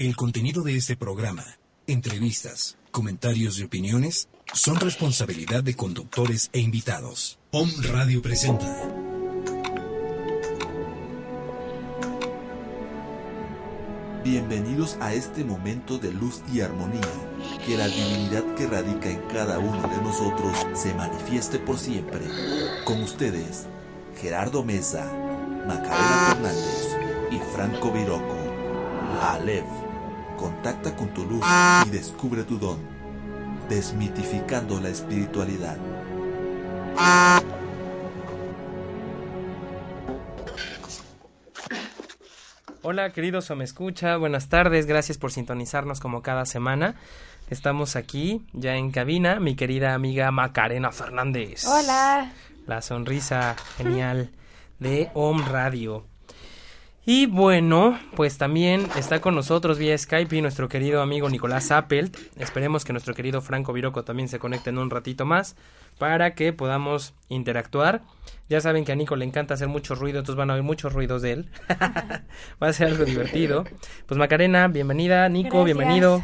[0.00, 1.44] El contenido de este programa,
[1.88, 7.40] entrevistas, comentarios y opiniones son responsabilidad de conductores e invitados.
[7.50, 8.64] Om Radio presenta.
[14.22, 17.00] Bienvenidos a este momento de luz y armonía.
[17.66, 22.20] Que la divinidad que radica en cada uno de nosotros se manifieste por siempre.
[22.84, 23.66] Con ustedes,
[24.20, 25.12] Gerardo Mesa,
[25.66, 26.96] Macarena Fernández
[27.32, 28.36] y Franco Viroco.
[29.20, 29.87] Aleph,
[30.38, 31.44] contacta con tu luz
[31.86, 32.78] y descubre tu don,
[33.68, 35.76] desmitificando la espiritualidad.
[42.82, 46.94] Hola queridos o me escucha, buenas tardes, gracias por sintonizarnos como cada semana.
[47.50, 51.66] Estamos aquí ya en cabina, mi querida amiga Macarena Fernández.
[51.66, 52.32] Hola.
[52.66, 54.30] La sonrisa genial
[54.78, 56.06] de Om Radio.
[57.10, 62.14] Y bueno, pues también está con nosotros vía Skype y nuestro querido amigo Nicolás Appelt.
[62.36, 65.56] Esperemos que nuestro querido Franco Viroco también se conecte en un ratito más
[65.96, 68.02] para que podamos interactuar.
[68.50, 70.92] Ya saben que a Nico le encanta hacer mucho ruido, entonces van a oír muchos
[70.92, 71.50] ruidos de él.
[72.62, 73.64] Va a ser algo divertido.
[74.04, 75.26] Pues Macarena, bienvenida.
[75.30, 75.64] Nico, Gracias.
[75.64, 76.22] bienvenido.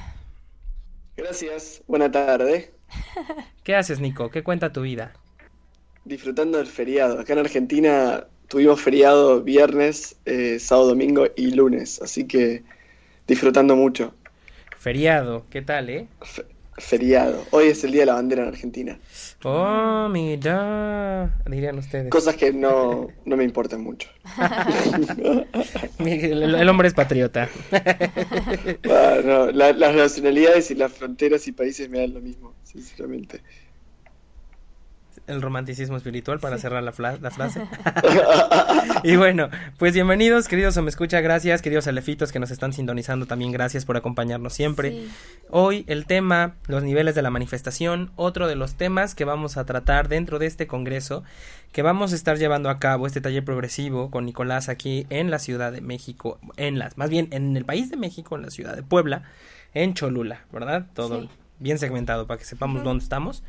[1.17, 2.75] Gracias, buena tarde.
[3.63, 4.29] ¿Qué haces, Nico?
[4.29, 5.15] ¿Qué cuenta tu vida?
[6.05, 7.21] Disfrutando del feriado.
[7.21, 12.63] Acá en Argentina tuvimos feriado viernes, eh, sábado, domingo y lunes, así que
[13.27, 14.15] disfrutando mucho.
[14.79, 16.07] Feriado, ¿qué tal, eh?
[16.23, 16.45] Fe-
[16.77, 17.45] feriado.
[17.53, 18.99] Hoy es el Día de la Bandera en Argentina.
[19.45, 22.11] Oh, mira, dirían ustedes.
[22.11, 24.09] Cosas que no, no me importan mucho.
[25.99, 27.49] El, el hombre es patriota.
[28.83, 33.41] La- las nacionalidades y las fronteras y países me dan lo mismo, sinceramente.
[35.27, 37.63] El romanticismo espiritual para cerrar la, frase.
[39.05, 43.27] y bueno, pues bienvenidos, queridos o me escucha, gracias, queridos alefitos que nos están sintonizando
[43.27, 44.91] también, gracias por acompañarnos siempre.
[44.91, 45.11] Sí.
[45.51, 49.65] Hoy el tema, los niveles de la manifestación, otro de los temas que vamos a
[49.65, 51.25] tratar dentro de este congreso
[51.73, 55.41] que vamos a estar llevando a cabo este taller progresivo con Nicolás aquí en la
[55.41, 58.77] Ciudad de México, en las, más bien en el país de México, en la ciudad
[58.77, 59.25] de Puebla,
[59.75, 60.87] en Cholula, ¿verdad?
[60.95, 61.31] Todo Sí.
[61.59, 63.43] bien segmentado para que sepamos dónde estamos.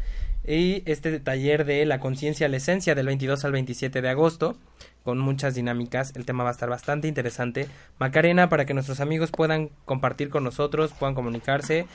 [0.47, 4.55] Y este taller de la conciencia a la esencia del 22 al 27 de agosto,
[5.03, 6.15] con muchas dinámicas.
[6.15, 7.67] El tema va a estar bastante interesante.
[7.97, 11.87] Macarena, para que nuestros amigos puedan compartir con nosotros, puedan comunicarse,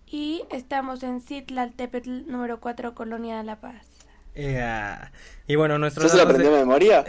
[0.07, 3.98] Y estamos en Citlaltépetl número 4, Colonia de La Paz.
[4.39, 5.11] Ea.
[5.47, 7.03] Y bueno, nuestros ¿Eso se lo datos de- aprendió de memoria?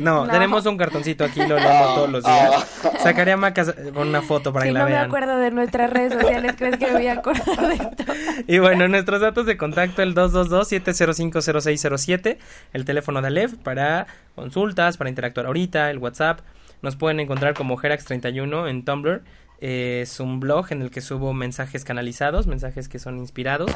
[0.02, 0.32] No, No.
[0.32, 2.66] tenemos un cartoncito aquí, lo leemos todos los días.
[3.02, 3.64] Sacaré a Maca
[3.94, 5.06] con una foto para si que la no me vean.
[5.06, 8.04] acuerdo de nuestras redes sociales, ¿crees que me voy a acordar de esto?
[8.46, 12.36] Y bueno, nuestros datos de contacto, el 222-705-0607,
[12.74, 16.40] el teléfono de Aleph para consultas, para interactuar ahorita, el WhatsApp.
[16.82, 19.22] Nos pueden encontrar como Gerax31 en Tumblr.
[19.62, 23.70] Eh, es un blog en el que subo mensajes canalizados, mensajes que son inspirados.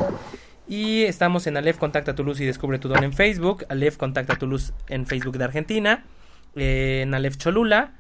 [0.71, 4.37] Y estamos en Aleph Contacta tu Luz y Descubre tu Don en Facebook, Aleph Contacta
[4.37, 6.05] tu Luz en Facebook de Argentina,
[6.55, 7.95] eh, en Aleph Cholula.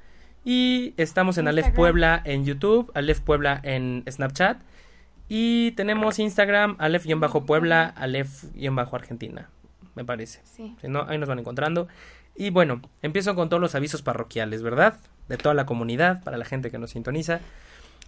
[0.44, 1.76] Y estamos en Aleph Instagram.
[1.76, 4.62] Puebla en YouTube, Aleph Puebla en Snapchat.
[5.28, 9.48] Y tenemos Instagram, Aleph-Puebla, Aleph-Argentina,
[9.96, 10.40] me parece.
[10.44, 10.76] Sí.
[10.80, 11.88] Si no, ahí nos van encontrando.
[12.36, 14.94] Y bueno, empiezo con todos los avisos parroquiales, ¿verdad?
[15.28, 17.40] De toda la comunidad, para la gente que nos sintoniza.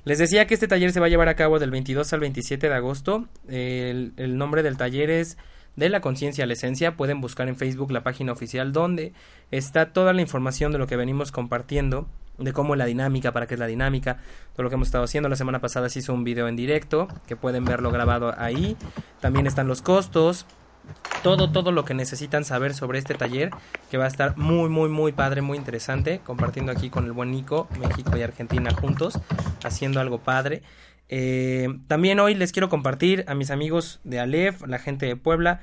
[0.05, 2.69] Les decía que este taller se va a llevar a cabo del 22 al 27
[2.69, 3.29] de agosto.
[3.49, 5.39] El, nombre del taller es
[5.77, 6.97] De la conciencia a la esencia.
[6.97, 9.13] Pueden buscar en Facebook la página oficial donde
[9.51, 13.47] está toda la información de lo que venimos compartiendo, de cómo es la dinámica, para
[13.47, 14.19] qué es la dinámica,
[14.55, 15.29] todo lo que hemos estado haciendo.
[15.29, 18.77] La semana pasada se hizo un video en directo, que pueden verlo grabado ahí.
[19.21, 20.47] También están los costos,
[21.23, 23.51] todo, todo lo que necesitan saber sobre este taller,
[23.91, 27.31] que va a estar muy, muy, muy padre, muy interesante, compartiendo aquí con el buen
[27.31, 29.21] Nico, México y Argentina juntos,
[29.65, 30.63] haciendo algo padre.
[31.09, 35.61] Eh, también hoy les quiero compartir a mis amigos de Aleph, la gente de Puebla,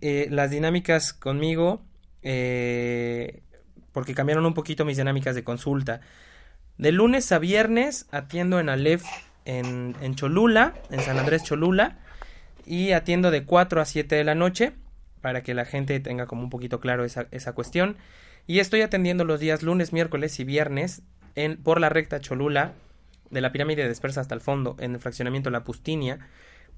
[0.00, 1.82] eh, las dinámicas conmigo,
[2.22, 3.42] eh,
[3.92, 6.00] porque cambiaron un poquito mis dinámicas de consulta.
[6.78, 9.04] De lunes a viernes atiendo en Aleph
[9.44, 11.98] en, en Cholula, en San Andrés Cholula,
[12.66, 14.72] y atiendo de 4 a 7 de la noche
[15.20, 17.96] para que la gente tenga como un poquito claro esa, esa cuestión.
[18.46, 21.02] Y estoy atendiendo los días lunes, miércoles y viernes
[21.34, 22.72] en, por la recta Cholula,
[23.30, 26.18] de la pirámide dispersa hasta el fondo, en el fraccionamiento La Pustinia,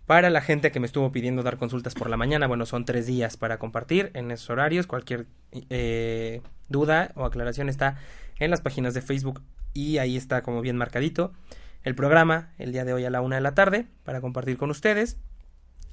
[0.07, 3.07] Para la gente que me estuvo pidiendo dar consultas por la mañana, bueno, son tres
[3.07, 4.87] días para compartir en esos horarios.
[4.87, 5.27] Cualquier
[5.71, 7.97] eh, duda o aclaración está
[8.39, 9.43] en las páginas de Facebook
[9.73, 11.33] y ahí está como bien marcadito
[11.85, 14.71] el programa el día de hoy a la una de la tarde para compartir con
[14.71, 15.19] ustedes.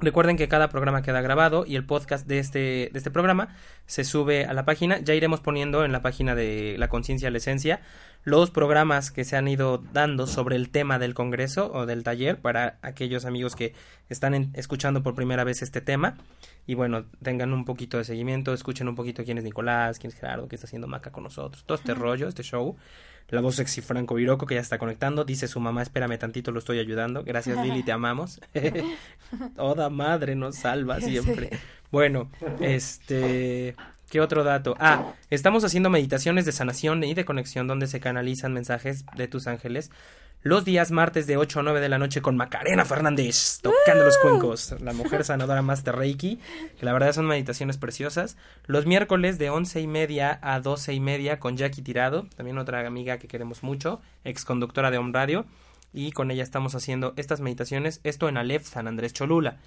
[0.01, 3.55] Recuerden que cada programa queda grabado y el podcast de este, de este programa
[3.85, 4.99] se sube a la página.
[4.99, 7.81] Ya iremos poniendo en la página de La Conciencia la Esencia
[8.23, 12.41] los programas que se han ido dando sobre el tema del Congreso o del taller
[12.41, 13.73] para aquellos amigos que
[14.09, 16.17] están escuchando por primera vez este tema.
[16.65, 20.19] Y bueno, tengan un poquito de seguimiento, escuchen un poquito quién es Nicolás, quién es
[20.19, 22.75] Gerardo, qué está haciendo Maca con nosotros, todo este rollo, este show.
[23.31, 25.23] La voz sexy Franco Viroco que ya está conectando.
[25.23, 27.23] Dice su mamá, espérame tantito, lo estoy ayudando.
[27.23, 28.41] Gracias Lili, te amamos.
[29.55, 31.49] Toda madre nos salva siempre.
[31.91, 32.29] Bueno,
[32.59, 33.75] este...
[34.11, 34.75] ¿Qué otro dato?
[34.77, 39.47] Ah, estamos haciendo meditaciones de sanación y de conexión donde se canalizan mensajes de tus
[39.47, 39.89] ángeles
[40.43, 44.17] los días martes de 8 a 9 de la noche con Macarena Fernández, tocando los
[44.17, 46.39] cuencos, la mujer sanadora Master Reiki,
[46.77, 48.35] que la verdad son meditaciones preciosas.
[48.65, 52.85] Los miércoles de 11 y media a 12 y media con Jackie Tirado, también otra
[52.85, 55.45] amiga que queremos mucho, ex conductora de Home Radio,
[55.93, 59.57] y con ella estamos haciendo estas meditaciones, esto en Aleph, San Andrés Cholula.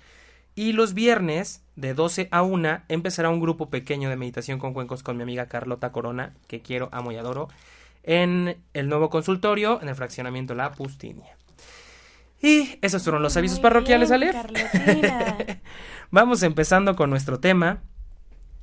[0.54, 5.02] Y los viernes, de 12 a 1, empezará un grupo pequeño de meditación con cuencos
[5.02, 7.48] con mi amiga Carlota Corona, que quiero, amo y adoro
[8.04, 11.36] en el nuevo consultorio en el fraccionamiento La Pustinia.
[12.40, 14.36] Y esos fueron los avisos parroquiales, Aleph.
[16.10, 17.82] Vamos empezando con nuestro tema,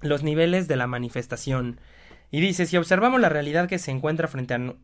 [0.02, 1.80] los niveles de la manifestación.
[2.30, 4.76] Y dice, si observamos la realidad que se encuentra frente a,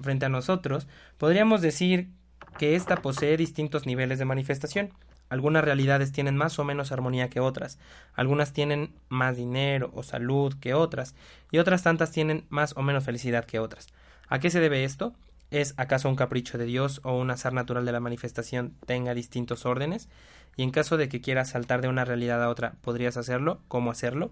[0.00, 0.86] frente a nosotros,
[1.18, 2.10] podríamos decir
[2.56, 4.92] que ésta posee distintos niveles de manifestación.
[5.34, 7.80] Algunas realidades tienen más o menos armonía que otras,
[8.14, 11.16] algunas tienen más dinero o salud que otras,
[11.50, 13.88] y otras tantas tienen más o menos felicidad que otras.
[14.28, 15.12] ¿A qué se debe esto?
[15.50, 19.66] ¿Es acaso un capricho de Dios o un azar natural de la manifestación tenga distintos
[19.66, 20.08] órdenes?
[20.54, 23.60] Y en caso de que quieras saltar de una realidad a otra, ¿podrías hacerlo?
[23.66, 24.30] ¿Cómo hacerlo?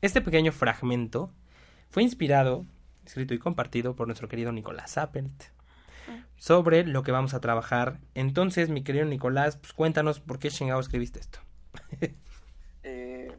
[0.00, 1.30] Este pequeño fragmento
[1.90, 2.64] fue inspirado,
[3.04, 5.52] escrito y compartido por nuestro querido Nicolás Appelt
[6.36, 7.98] sobre lo que vamos a trabajar.
[8.14, 11.38] Entonces, mi querido Nicolás, pues cuéntanos por qué chingado escribiste esto.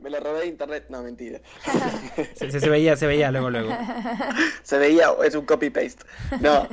[0.04, 0.86] me la robé de internet.
[0.90, 1.40] No, mentira.
[2.36, 3.76] se, se, veía, se veía luego, luego.
[4.64, 6.06] se veía, es un copy-paste.
[6.42, 6.68] No.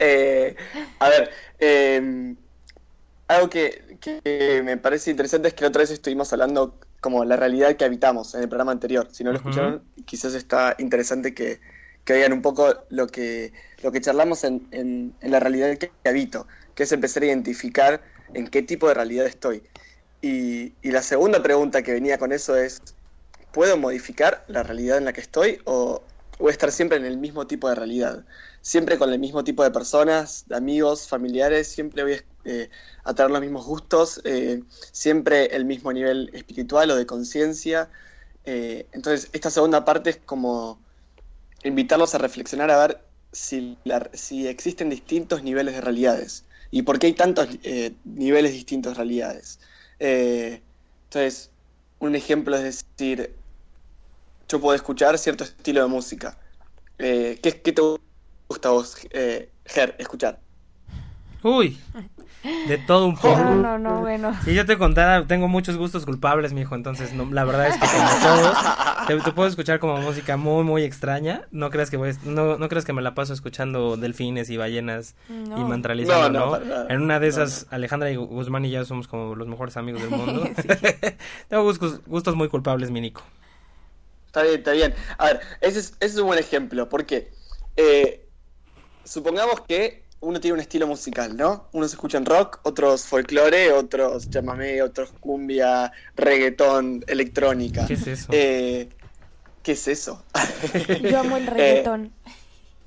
[0.00, 0.56] eh,
[0.98, 2.34] a ver, eh,
[3.28, 7.36] algo que, que, me parece interesante es que la otra vez estuvimos hablando como la
[7.36, 9.08] realidad que habitamos en el programa anterior.
[9.12, 11.60] Si no lo escucharon, quizás está interesante que,
[12.04, 13.52] que vean un poco lo que,
[13.82, 18.02] lo que charlamos en, en, la realidad que habito, que es empezar a identificar
[18.34, 19.62] en qué tipo de realidad estoy.
[20.20, 22.80] Y, la segunda pregunta que venía con eso es,
[23.52, 26.02] ¿puedo modificar la realidad en la que estoy o
[26.38, 28.24] voy a estar siempre en el mismo tipo de realidad?
[28.62, 32.70] Siempre con el mismo tipo de personas, amigos, familiares, siempre voy a, eh,
[33.14, 34.62] tener los mismos gustos, eh,
[34.92, 37.90] siempre el mismo nivel espiritual o de conciencia.
[38.46, 40.78] Eh, entonces, esta segunda parte es como
[41.64, 43.00] invitarlos a reflexionar a ver
[43.32, 43.76] si,
[44.12, 47.48] si existen distintos niveles de realidades y por qué hay tantos
[48.04, 49.58] niveles distintos de realidades.
[49.98, 50.60] Eh,
[51.04, 51.50] entonces,
[51.98, 53.34] un ejemplo es decir,
[54.48, 56.36] yo puedo escuchar cierto estilo de música.
[56.98, 57.80] Eh, ¿qué, te
[58.48, 58.70] gusta
[59.10, 60.40] eh, Ger, escuchar?
[61.42, 61.78] Uy,
[62.44, 63.36] de todo un poco.
[63.36, 64.36] No, no, no, bueno.
[64.44, 67.74] Si yo te contara, tengo muchos gustos culpables, mi hijo, entonces no, la verdad es
[67.74, 71.48] que como todos, te, puedo escuchar como música muy, muy extraña.
[71.50, 75.14] No creas que voy, no, no creas que me la paso escuchando delfines y ballenas
[75.28, 76.88] y mantralizando, ¿no?
[76.88, 80.10] en una de esas, Alejandra y Guzmán y yo somos como los mejores amigos del
[80.18, 80.48] mundo.
[81.48, 83.22] tengo gustos, gustos muy culpables, mi Nico.
[84.26, 84.94] Está bien, está bien.
[85.16, 87.30] A ver, ese es, ese es un buen ejemplo, porque
[87.76, 88.26] eh,
[89.04, 91.68] supongamos que uno tiene un estilo musical, ¿no?
[91.72, 97.86] Unos escuchan rock, otros folclore, otros chamamé, otros cumbia, reggaetón, electrónica.
[97.86, 98.28] ¿Qué es eso?
[98.32, 98.88] Eh,
[99.62, 100.24] ¿Qué es eso?
[101.02, 102.06] Yo amo el reggaetón.
[102.06, 102.30] Eh,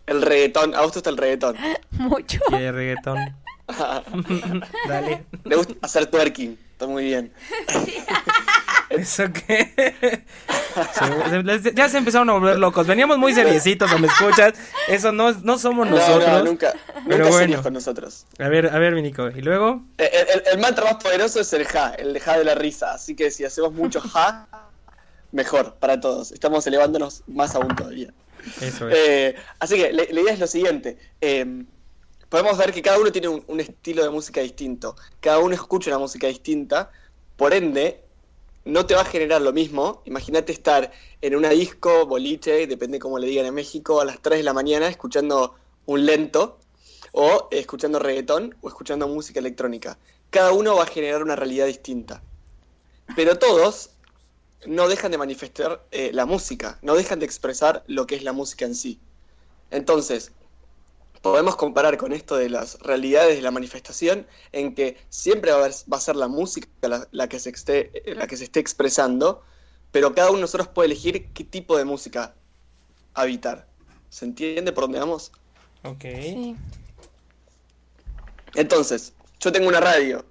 [0.08, 1.56] el reggaetón, ¿a vos te gusta el reggaetón?
[1.91, 2.39] Mucho.
[2.50, 3.17] ¿Qué reggaetón?
[4.88, 5.25] Dale.
[5.44, 7.34] Le gusta hacer twerking, está muy bien.
[8.98, 10.24] ¿Eso qué?
[11.74, 12.88] ya se empezaron a volver locos.
[12.88, 14.54] Veníamos muy seriecitos, ¿o me escuchas?
[14.88, 16.27] Eso no, no somos nosotros.
[16.27, 16.74] No, nunca.
[17.06, 17.63] Nunca bueno.
[17.63, 18.25] con nosotros.
[18.39, 19.30] A ver, a ver, mi Nico.
[19.30, 19.84] ¿Y luego?
[19.98, 22.94] El, mantra más poderoso es el ja, el de ja de la risa.
[22.94, 24.48] Así que si hacemos mucho ja,
[25.32, 26.32] mejor para todos.
[26.32, 28.13] Estamos elevándonos más aún todavía.
[28.62, 28.96] Eso es.
[28.98, 30.98] Eh, así que la, idea es lo siguiente.
[31.22, 31.63] Eh,
[32.30, 34.96] podemos ver que cada uno tiene un estilo de música distinto.
[35.20, 36.92] Cada uno escucha una música distinta.
[37.36, 38.07] Por ende,
[38.68, 40.02] no te va a generar lo mismo.
[40.06, 44.40] Imagínate estar en una disco, boliche, depende cómo le digan en México, a las 3
[44.40, 45.56] de la mañana escuchando
[45.86, 46.60] un lento
[47.14, 49.98] o escuchando reggaetón o escuchando música electrónica.
[50.30, 52.22] cada uno va a generar una realidad distinta.
[53.16, 53.92] Pero todos
[54.66, 58.34] no dejan de manifestar eh, la música, no dejan de expresar lo que es la
[58.34, 59.00] música en sí.
[59.72, 60.34] Entonces,
[61.22, 66.00] podemos comparar con esto de las realidades de la manifestación en que siempre va a,
[66.00, 66.68] ser la música
[67.12, 69.44] la, que se esté, la que se esté expresando,
[69.92, 72.36] pero cada uno de nosotros puede elegir qué tipo de música
[73.14, 73.68] habitar.
[74.10, 75.32] ¿Se entiende por dónde vamos?
[75.84, 76.06] Ok.
[78.56, 80.26] Entonces, yo tengo una radio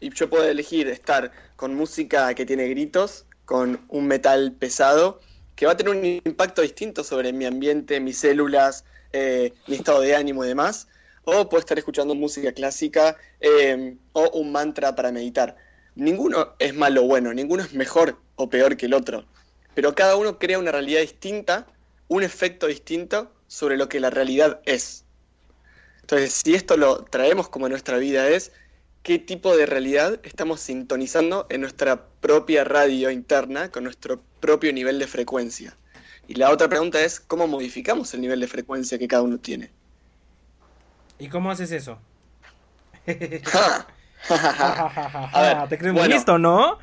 [0.00, 5.20] y yo puedo elegir estar con música que tiene gritos, con un metal pesado,
[5.54, 8.84] que va a tener un impacto distinto sobre mi ambiente, mis células,
[9.16, 10.88] eh, mi estado de ánimo y demás.
[11.24, 15.56] O puedo estar escuchando música clásica eh, o un mantra para meditar.
[15.94, 19.24] Ninguno es malo o bueno, ninguno es mejor o peor que el otro.
[19.74, 21.66] Pero cada uno crea una realidad distinta,
[22.08, 25.04] un efecto distinto sobre lo que la realidad es.
[26.02, 28.52] Entonces, si esto lo traemos como nuestra vida es,
[29.02, 34.98] ¿qué tipo de realidad estamos sintonizando en nuestra propia radio interna con nuestro propio nivel
[34.98, 35.76] de frecuencia?
[36.28, 39.70] Y la otra pregunta es, ¿cómo modificamos el nivel de frecuencia que cada uno tiene?
[41.18, 41.98] ¿Y cómo haces eso?
[44.28, 46.78] A Te crees muy listo, ¿no?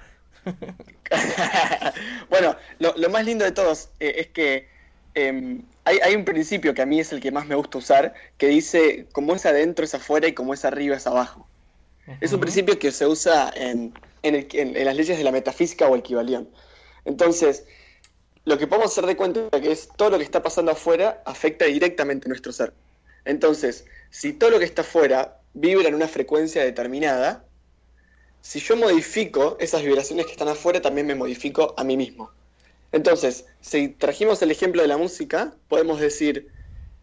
[2.30, 4.68] bueno, lo, más lindo de todos eh, es que
[5.14, 8.48] em, hay, un principio que a mí es el que más me gusta usar, que
[8.48, 11.48] dice, como es adentro es afuera y como es arriba es abajo.
[12.20, 16.50] Es un principio que se usa en, en, las leyes de la metafísica o equivalión.
[17.06, 17.66] Entonces,
[18.46, 21.22] lo que podemos hacer de cuenta es que es todo lo que está pasando afuera
[21.26, 22.74] afecta directamente a nuestro ser.
[23.26, 27.46] Entonces, si todo lo que está afuera vibra en una frecuencia determinada,
[28.42, 32.32] si yo modifico esas vibraciones que están afuera, también me modifico a mí mismo.
[32.92, 36.50] Entonces, si trajimos el ejemplo de la música, podemos decir,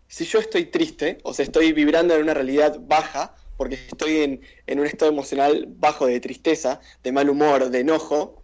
[0.07, 4.81] si yo estoy triste, o sea, estoy vibrando en una realidad baja, porque estoy en,
[4.81, 8.40] un estado emocional bajo de tristeza, de mal humor, de enojo,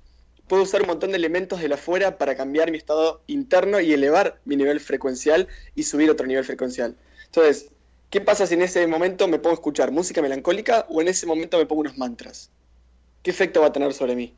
[0.49, 3.93] puedo usar un montón de elementos de la afuera para cambiar mi estado interno y
[3.93, 6.97] elevar mi nivel frecuencial y subir otro nivel frecuencial.
[7.27, 7.71] Entonces,
[8.11, 11.27] ¿qué pasa si en ese momento me pongo a escuchar música melancólica o en ese
[11.27, 12.51] momento me pongo unos mantras?
[13.23, 14.35] ¿Qué efecto va a tener sobre mí?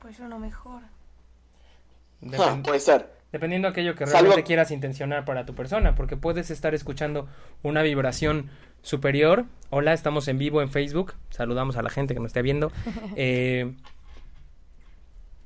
[0.00, 0.82] Pues uno mejor.
[2.38, 3.19] Ah, puede ser.
[3.32, 7.28] Dependiendo de aquello que realmente quieras intencionar para tu persona, porque puedes estar escuchando
[7.62, 8.50] una vibración
[8.82, 9.44] superior.
[9.70, 11.14] Hola, estamos en vivo en Facebook.
[11.30, 12.72] Saludamos a la gente que nos esté viendo.
[13.16, 13.72] Eh,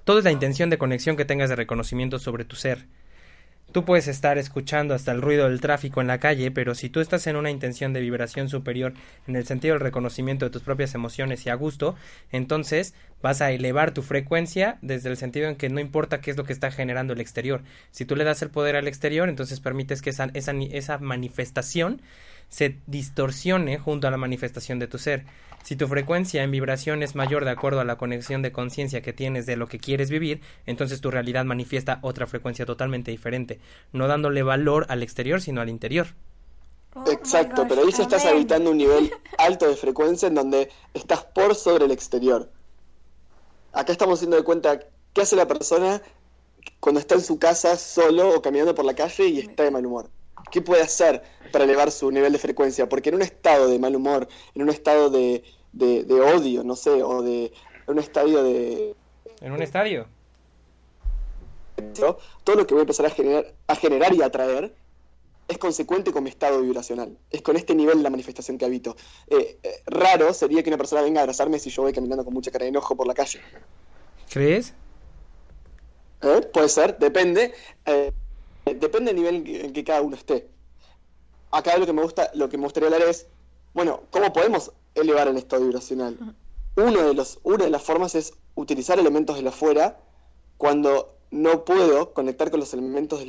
[0.05, 2.87] todo es la intención de conexión que tengas de reconocimiento sobre tu ser.
[3.75, 7.01] Tú puedes estar escuchando hasta el ruido del tráfico en la calle, pero si tú
[7.01, 8.95] estás en una intención de vibración superior
[9.27, 11.97] en el sentido del reconocimiento de tus propias emociones y a gusto,
[12.31, 16.37] entonces vas a elevar tu frecuencia desde el sentido en que no importa qué es
[16.37, 17.63] lo que está generando el exterior.
[17.91, 22.01] Si tú le das el poder al exterior, entonces permites que esa, esa, esa manifestación
[22.55, 25.25] se distorsione junto a la manifestación de tu ser.
[25.65, 29.13] Si tu frecuencia en vibración es mayor de acuerdo a la conexión de conciencia que
[29.13, 33.59] tienes de lo que quieres vivir, entonces tu realidad manifiesta otra frecuencia totalmente diferente,
[33.93, 36.07] no dándole valor al exterior, sino al interior.
[36.95, 41.57] Oh Exacto, pero ahí estás habitando un nivel alto de frecuencia en donde estás por
[41.57, 42.53] sobre el exterior.
[43.73, 44.79] Acá estamos haciendo de cuenta
[45.13, 46.01] qué hace la persona
[46.79, 49.85] cuando está en su casa solo o caminando por la calle y está de mal
[49.85, 50.09] humor.
[50.55, 51.21] ¿Qué puede hacer
[51.51, 52.89] para elevar su nivel de frecuencia?
[52.89, 55.43] Porque en un estado de mal humor, en un estado de,
[56.33, 57.53] odio, no sé, o de
[57.89, 58.95] un estadio de...
[59.41, 60.07] ¿En un estadio?
[61.97, 64.73] Todo lo que voy a empezar a generar, a generar y a atraer
[65.49, 67.19] es consecuente con mi estado vibracional.
[67.33, 68.95] Es con este nivel de la manifestación que habito.
[69.27, 72.33] Eh, eh, raro sería que una persona venga a abrazarme si yo voy caminando con
[72.33, 73.41] mucha cara de enojo por la calle.
[74.31, 74.73] ¿Crees?
[76.23, 76.49] ¿Eh?
[76.53, 77.53] Puede ser, depende.
[78.65, 80.49] Depende del nivel en que cada uno esté.
[81.51, 83.27] Acá lo que me gusta, lo que me gustaría hablar es,
[83.75, 86.35] bueno, ¿cómo podemos elevar el estado vibracional?
[86.77, 90.01] Uno de los, una de las formas es utilizar elementos de la afuera
[90.57, 93.25] cuando no puedo conectar con los elementos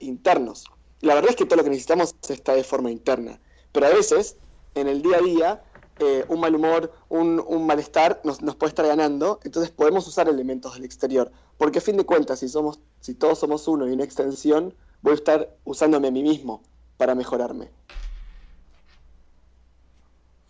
[0.00, 0.64] internos.
[1.00, 3.40] La verdad es que todo lo que necesitamos está de forma interna,
[3.72, 4.36] pero a veces,
[4.74, 5.64] en el día a día,
[6.00, 10.74] eh, un mal humor, un, malestar nos, nos, puede estar ganando, entonces podemos usar elementos
[10.74, 14.04] del exterior, porque a fin de cuentas, si, somos, si todos somos uno y una
[14.04, 16.62] extensión, voy a estar usándome a mí mismo
[16.96, 17.70] para mejorarme.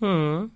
[0.01, 0.51] Mm.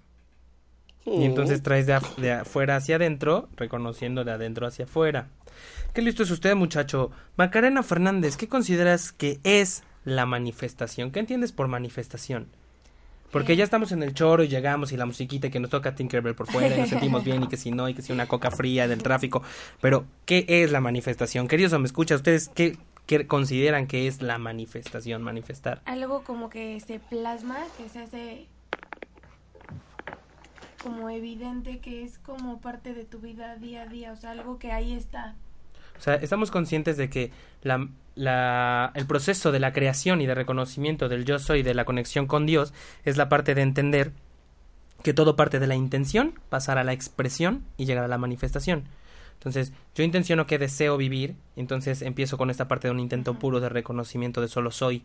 [1.04, 5.28] Y entonces traes de, de, afuera hacia adentro, reconociendo de adentro hacia afuera.
[5.95, 7.11] Qué listo es usted, muchacho.
[7.37, 11.11] Macarena Fernández, ¿qué consideras que es la manifestación?
[11.11, 12.49] ¿Qué entiendes por manifestación?
[13.30, 16.35] Porque ya estamos en el choro y llegamos y la musiquita que nos toca Tinkerbell
[16.35, 18.50] por fuera y nos sentimos bien y que si no, y que si una coca
[18.50, 19.42] fría del tráfico.
[19.80, 21.47] Pero, ¿qué es la manifestación?
[21.47, 22.14] Queridos, ¿me escucha?
[22.14, 25.82] ¿Ustedes qué, qué, consideran que es la manifestación, manifestar?
[25.85, 28.47] Algo como que se plasma, que se hace
[30.82, 34.58] como evidente que es como parte de tu vida día a día, o sea, algo
[34.58, 35.35] que ahí está.
[35.99, 37.32] O sea, estamos conscientes de que
[37.62, 41.84] la, la, el proceso de la creación y de reconocimiento del yo soy, de la
[41.84, 44.12] conexión con Dios, es la parte de entender
[45.02, 48.84] que todo parte de la intención, pasar a la expresión y llegar a la manifestación.
[49.34, 53.60] Entonces, yo intenciono que deseo vivir, entonces empiezo con esta parte de un intento puro
[53.60, 55.04] de reconocimiento de solo soy,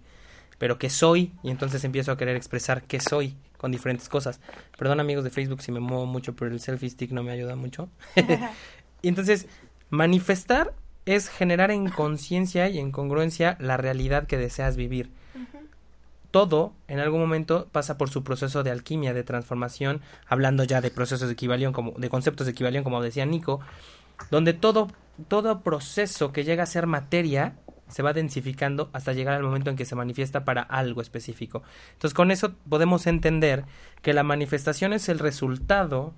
[0.57, 4.41] pero que soy, y entonces empiezo a querer expresar qué soy con diferentes cosas.
[4.75, 7.55] Perdón amigos de Facebook si me muevo mucho, pero el selfie stick no me ayuda
[7.55, 7.89] mucho.
[9.03, 9.47] y entonces,
[9.91, 10.73] manifestar
[11.05, 15.09] es generar en conciencia y en congruencia la realidad que deseas vivir.
[16.31, 20.89] Todo en algún momento pasa por su proceso de alquimia, de transformación, hablando ya de
[20.89, 23.59] procesos de equivalión, como de conceptos de equivalión, como decía Nico,
[24.31, 24.87] donde todo,
[25.27, 27.55] todo proceso que llega a ser materia
[27.87, 31.61] se va densificando hasta llegar al momento en que se manifiesta para algo específico.
[31.93, 33.65] Entonces, con eso podemos entender
[34.01, 36.13] que la manifestación es el resultado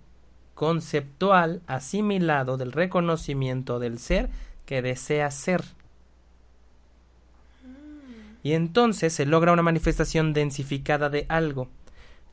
[0.53, 4.29] conceptual asimilado del reconocimiento del ser
[4.65, 5.63] que desea ser.
[8.43, 11.67] Y entonces se logra una manifestación densificada de algo,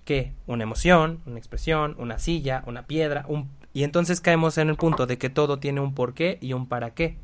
[0.05, 3.49] que una emoción, una expresión, una silla, una piedra, un...
[3.73, 6.93] y entonces caemos en el punto de que todo tiene un porqué y un para
[6.93, 7.17] qué.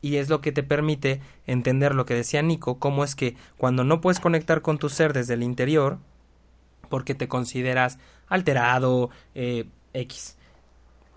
[0.00, 3.82] Y es lo que te permite entender lo que decía Nico, cómo es que cuando
[3.82, 5.98] no puedes conectar con tu ser desde el interior,
[6.88, 10.37] porque te consideras alterado, eh, X,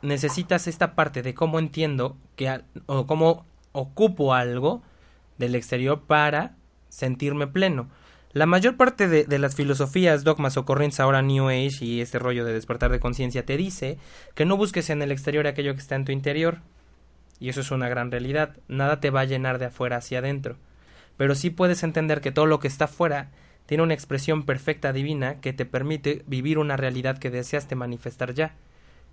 [0.01, 4.81] necesitas esta parte de cómo entiendo que o cómo ocupo algo
[5.37, 6.55] del exterior para
[6.89, 7.89] sentirme pleno.
[8.33, 12.17] La mayor parte de, de, las filosofías, dogmas o corrientes ahora New Age y este
[12.17, 13.97] rollo de despertar de conciencia te dice
[14.35, 16.59] que no busques en el exterior aquello que está en tu interior.
[17.41, 18.55] Y eso es una gran realidad.
[18.67, 20.55] Nada te va a llenar de afuera hacia adentro.
[21.17, 23.31] Pero sí puedes entender que todo lo que está afuera
[23.65, 28.55] tiene una expresión perfecta divina que te permite vivir una realidad que deseaste manifestar ya.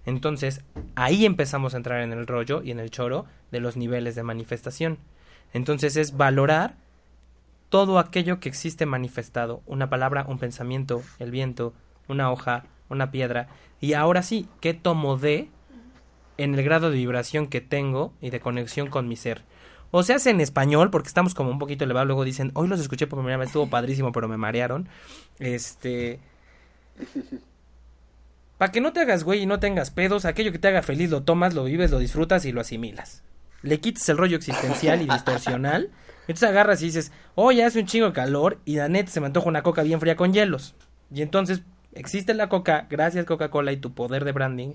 [0.09, 0.63] Entonces,
[0.95, 4.23] ahí empezamos a entrar en el rollo y en el choro de los niveles de
[4.23, 4.97] manifestación.
[5.53, 6.77] Entonces es valorar
[7.69, 11.75] todo aquello que existe manifestado, una palabra, un pensamiento, el viento,
[12.09, 13.49] una hoja, una piedra,
[13.83, 15.51] y ahora sí, ¿qué tomo de
[16.39, 19.43] en el grado de vibración que tengo y de conexión con mi ser?
[19.91, 22.81] O se hace en español, porque estamos como un poquito elevados, luego dicen, hoy los
[22.81, 24.89] escuché por primera vez, estuvo padrísimo, pero me marearon.
[25.39, 26.19] Este,
[28.59, 31.11] para que no te hagas güey y no tengas pedos, aquello que te haga feliz
[31.11, 33.23] lo tomas, lo vives, lo disfrutas y lo asimilas.
[33.63, 35.91] Le quites el rollo existencial y distorsional.
[36.23, 39.21] Entonces agarras y dices, oh, ya hace un chingo de calor y la neta se
[39.21, 40.75] me antoja una coca bien fría con hielos.
[41.15, 41.63] Y entonces
[41.95, 44.75] existe la coca, gracias Coca-Cola y tu poder de branding.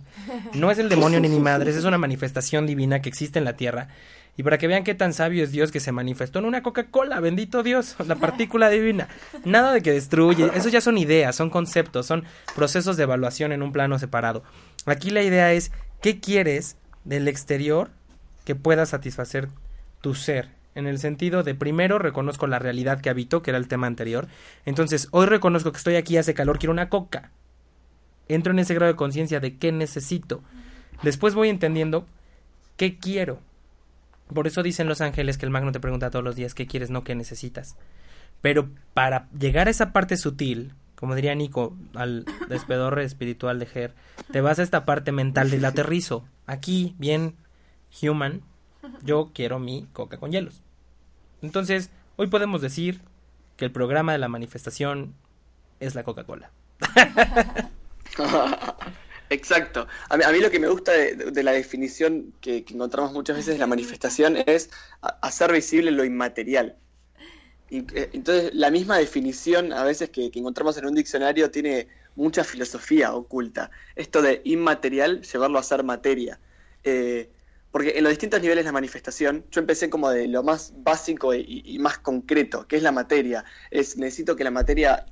[0.54, 3.56] No es el demonio ni mi madre, es una manifestación divina que existe en la
[3.56, 3.90] tierra.
[4.36, 7.20] Y para que vean qué tan sabio es Dios que se manifestó en una Coca-Cola,
[7.20, 9.08] bendito Dios, la partícula divina.
[9.46, 13.62] Nada de que destruye, eso ya son ideas, son conceptos, son procesos de evaluación en
[13.62, 14.44] un plano separado.
[14.86, 17.92] Aquí la idea es, ¿qué quieres del exterior
[18.44, 19.50] que pueda satisfacer
[20.02, 20.50] tu ser?
[20.76, 24.28] En el sentido de, primero reconozco la realidad que habito, que era el tema anterior.
[24.66, 27.30] Entonces, hoy reconozco que estoy aquí, hace calor, quiero una coca.
[28.28, 30.42] Entro en ese grado de conciencia de qué necesito.
[31.04, 32.08] Después voy entendiendo
[32.76, 33.40] qué quiero
[34.34, 36.90] por eso dicen los ángeles que el magno te pregunta todos los días qué quieres,
[36.90, 37.76] no qué necesitas.
[38.42, 43.94] Pero para llegar a esa parte sutil, como diría Nico, al despedorre espiritual de Ger,
[44.32, 46.26] te vas a esta parte mental del aterrizo.
[46.46, 47.36] Aquí, bien
[48.02, 48.42] human,
[49.04, 50.62] yo quiero mi coca con hielos.
[51.42, 53.02] Entonces, hoy podemos decir
[53.58, 55.14] que el programa de la manifestación
[55.80, 56.52] es la Coca-Cola.
[59.34, 59.88] Exacto.
[60.10, 63.66] A mí, lo que me gusta de, la definición que, encontramos muchas veces de la
[63.66, 64.70] manifestación es
[65.02, 66.78] hacer visible lo inmaterial.
[67.72, 73.16] Eh, entonces, la misma definición a veces que, encontramos en un diccionario tiene mucha filosofía
[73.16, 73.72] oculta.
[73.96, 76.40] Esto de inmaterial, llevarlo a ser materia.
[76.84, 77.30] Eh,
[77.72, 81.64] porque en los distintos niveles de manifestación, yo empecé como de lo más básico y,
[81.66, 83.46] y más concreto, que es la materia.
[83.72, 85.08] Es necesito que la materia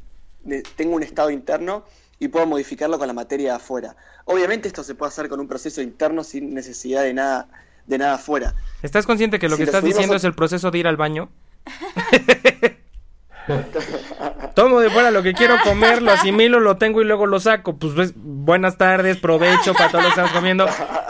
[0.76, 1.86] tenga un estado interno
[2.22, 3.96] y puedo modificarlo con la materia afuera.
[4.26, 7.48] Obviamente esto se puede hacer con un proceso interno sin necesidad de nada
[7.88, 8.54] de nada afuera.
[8.84, 11.30] ¿Estás consciente que lo que estás diciendo es el proceso de ir al baño?
[14.54, 17.78] Tomo de fuera lo que quiero comer, lo asimilo, lo tengo y luego lo saco.
[17.78, 20.68] Pues, pues buenas tardes, provecho para todos los que estamos comiendo.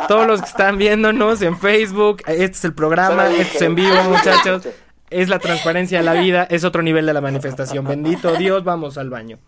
[0.07, 4.01] Todos los que están viéndonos en Facebook, este es el programa, este es en vivo,
[4.03, 4.65] muchachos.
[5.11, 7.83] Es la transparencia de la vida, es otro nivel de la manifestación.
[7.83, 9.39] Bendito Dios, vamos al baño.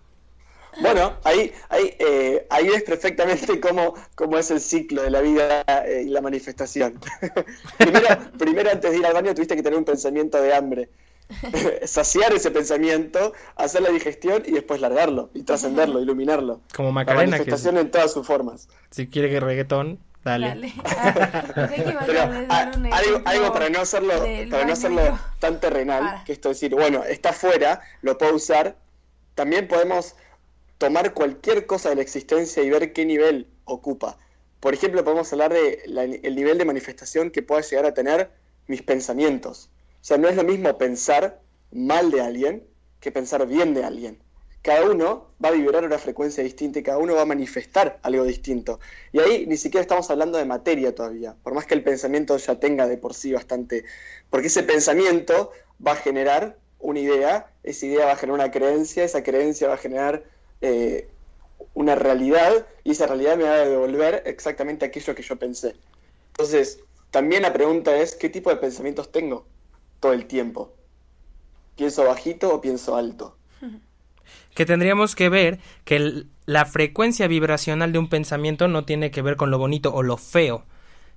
[0.81, 5.63] Bueno, ahí, ahí, eh, ahí ves perfectamente cómo, cómo, es el ciclo de la vida
[5.85, 6.99] eh, y la manifestación.
[7.77, 8.07] primero,
[8.37, 10.89] primero, antes de ir al baño, tuviste que tener un pensamiento de hambre.
[11.85, 16.61] saciar ese pensamiento, hacer la digestión y después largarlo, y trascenderlo, iluminarlo.
[16.75, 18.67] Como La Macarena, que manifestación en todas sus formas.
[18.91, 20.47] si quiere que reggaetón, dale.
[20.49, 20.73] Dale.
[20.85, 24.13] Ah, que Pero a a- dar un algo, para no hacerlo,
[24.51, 26.23] para no hacerlo yo- tan terrenal, Para.
[26.25, 28.75] que esto es decir, bueno, está afuera, lo puedo usar.
[29.35, 30.15] También podemos
[30.83, 34.17] tomar cualquier cosa de la existencia y ver qué nivel ocupa.
[34.59, 38.31] Por ejemplo, podemos hablar de la- el nivel de manifestación que pueda llegar a tener
[38.67, 39.69] mis pensamientos.
[40.01, 41.39] O sea, no es lo mismo pensar
[41.71, 42.67] mal de alguien
[42.99, 44.21] que pensar bien de alguien.
[44.61, 48.25] Cada uno va a vibrar una frecuencia distinta y cada uno va a manifestar algo
[48.25, 48.81] distinto.
[49.13, 52.59] Y ahí ni siquiera estamos hablando de materia todavía, por más que el pensamiento ya
[52.59, 53.85] tenga de por sí bastante,
[54.29, 55.51] porque ese pensamiento
[55.85, 59.75] va a generar una idea, esa idea va a generar una creencia, esa creencia va
[59.75, 60.32] a generar
[60.63, 61.07] eh,
[61.75, 65.75] una realidad y esa realidad me va a devolver exactamente aquello que yo pensé.
[66.31, 66.79] Entonces,
[67.11, 69.45] también la pregunta es, ¿qué tipo de pensamientos tengo
[69.99, 70.73] todo el tiempo?
[71.75, 73.37] ¿Pienso bajito o pienso alto?
[74.55, 79.21] que tendríamos que ver que el- la frecuencia vibracional de un pensamiento no tiene que
[79.21, 80.65] ver con lo bonito o lo feo,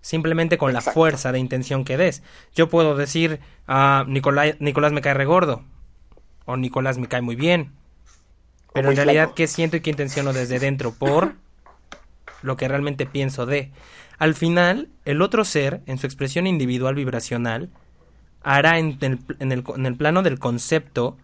[0.00, 2.22] simplemente con la fuerza de intención que des.
[2.54, 5.64] Yo puedo decir, ah, Nicolás, Nicolás me cae regordo,
[6.46, 7.72] o Nicolás me cae muy bien,
[8.76, 9.30] pero en realidad.
[9.34, 10.92] ¿qué siento y qué intenciono desde dentro?
[10.92, 11.34] Por
[12.42, 13.70] lo que realmente pienso de.
[14.18, 17.68] Al final, el otro ser, en su expresión individual vibracional,
[18.42, 21.16] hará en el, en el- en el plano del concepto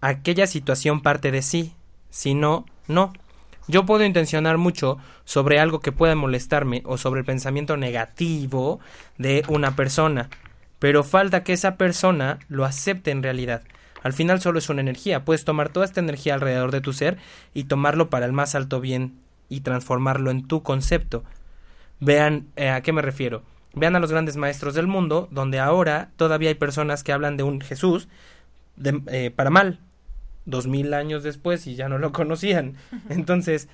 [0.00, 1.74] aquella situación parte de sí.
[2.10, 3.12] Si no, no.
[3.66, 8.80] Yo puedo intencionar mucho sobre algo que pueda molestarme o sobre el pensamiento negativo
[9.18, 10.30] de una persona,
[10.78, 13.62] pero falta que esa persona lo acepte en realidad.
[14.02, 15.24] Al final solo es una energía.
[15.24, 17.18] Puedes tomar toda esta energía alrededor de tu ser
[17.54, 19.14] y tomarlo para el más alto bien
[19.48, 21.24] y transformarlo en tu concepto.
[22.00, 23.42] Vean eh, a qué me refiero.
[23.74, 27.42] Vean a los grandes maestros del mundo, donde ahora todavía hay personas que hablan de
[27.42, 28.08] un Jesús
[28.76, 29.80] de- eh, para mal,
[30.46, 32.74] dos mil años después y ya no lo conocían.
[33.08, 33.68] Entonces,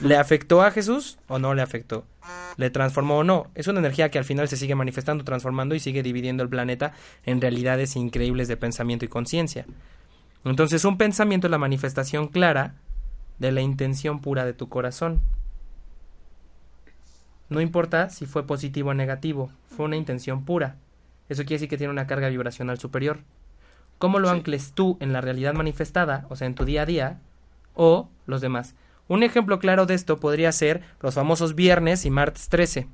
[0.00, 2.04] ¿le afectó a Jesús o no le afectó?
[2.56, 3.46] ¿Le transformó o no?
[3.54, 6.92] Es una energía que al final se sigue manifestando, transformando y sigue dividiendo el planeta
[7.24, 9.66] en realidades increíbles de pensamiento y conciencia.
[10.44, 12.74] Entonces, un pensamiento es la manifestación clara
[13.38, 15.20] de la intención pura de tu corazón.
[17.48, 20.76] No importa si fue positivo o negativo, fue una intención pura.
[21.28, 23.20] Eso quiere decir que tiene una carga vibracional superior.
[23.98, 24.34] ¿Cómo lo Sí.
[24.36, 27.20] ancles tú en la realidad manifestada, o sea, en tu día a día,
[27.74, 28.74] o los demás?
[29.08, 32.86] Un ejemplo claro de esto podría ser los famosos viernes y martes 13.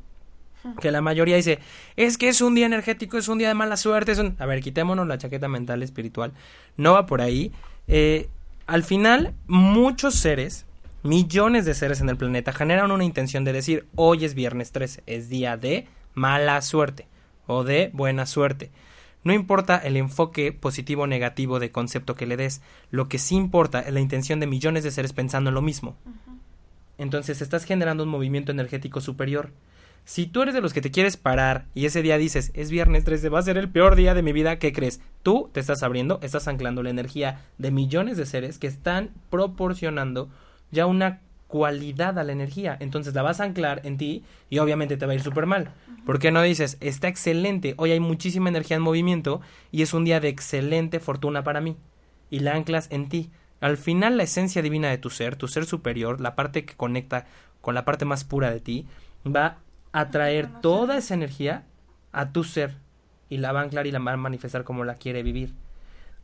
[0.80, 1.60] Que la mayoría dice,
[1.96, 4.12] es que es un día energético, es un día de mala suerte.
[4.12, 4.36] Es un...
[4.38, 6.32] A ver, quitémonos la chaqueta mental espiritual.
[6.76, 7.52] No va por ahí.
[7.86, 8.28] Eh,
[8.66, 10.66] al final, muchos seres,
[11.02, 15.04] millones de seres en el planeta, generan una intención de decir, hoy es viernes 13,
[15.06, 17.06] es día de mala suerte
[17.46, 18.70] o de buena suerte.
[19.24, 23.35] No importa el enfoque positivo o negativo de concepto que le des, lo que sí
[23.35, 25.96] importa es la intención de millones de seres pensando en lo mismo.
[26.98, 29.50] Entonces estás generando un movimiento energético superior.
[30.04, 33.04] Si tú eres de los que te quieres parar y ese día dices, es viernes
[33.04, 35.00] 13, va a ser el peor día de mi vida, ¿qué crees?
[35.22, 40.31] Tú te estás abriendo, estás anclando la energía de millones de seres que están proporcionando
[40.70, 42.76] ya una cualidad a la energía.
[42.78, 45.72] Entonces la vas a anclar en ti y obviamente te va a ir súper mal.
[46.06, 49.40] ¿Por qué no dices, está excelente, hoy hay muchísima energía en movimiento
[49.72, 51.76] y es un día de excelente fortuna para mí?
[52.30, 53.30] Y la anclas en ti.
[53.61, 57.26] Al final la esencia divina de tu ser, tu ser superior, la parte que conecta
[57.61, 58.87] con la parte más pura de ti,
[59.26, 59.58] va
[59.92, 61.64] a traer toda esa energía
[62.12, 62.76] a tu ser
[63.28, 65.54] y la va a anclar y la va a manifestar como la quiere vivir.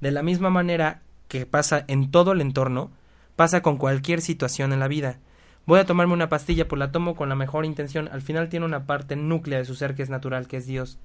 [0.00, 2.90] De la misma manera que pasa en todo el entorno,
[3.36, 5.18] pasa con cualquier situación en la vida.
[5.66, 8.08] Voy a tomarme una pastilla, pues la tomo con la mejor intención.
[8.12, 10.98] Al final tiene una parte núclea de su ser que es natural, que es Dios.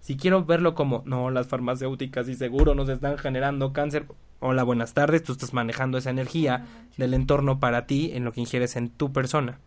[0.00, 4.06] Si quiero verlo como, no, las farmacéuticas y seguro nos están generando cáncer.
[4.40, 6.66] Hola, buenas tardes, tú estás manejando esa energía
[6.96, 9.58] del entorno para ti en lo que ingieres en tu persona.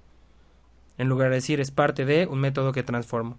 [0.97, 3.37] En lugar de decir es parte de un método que transformo.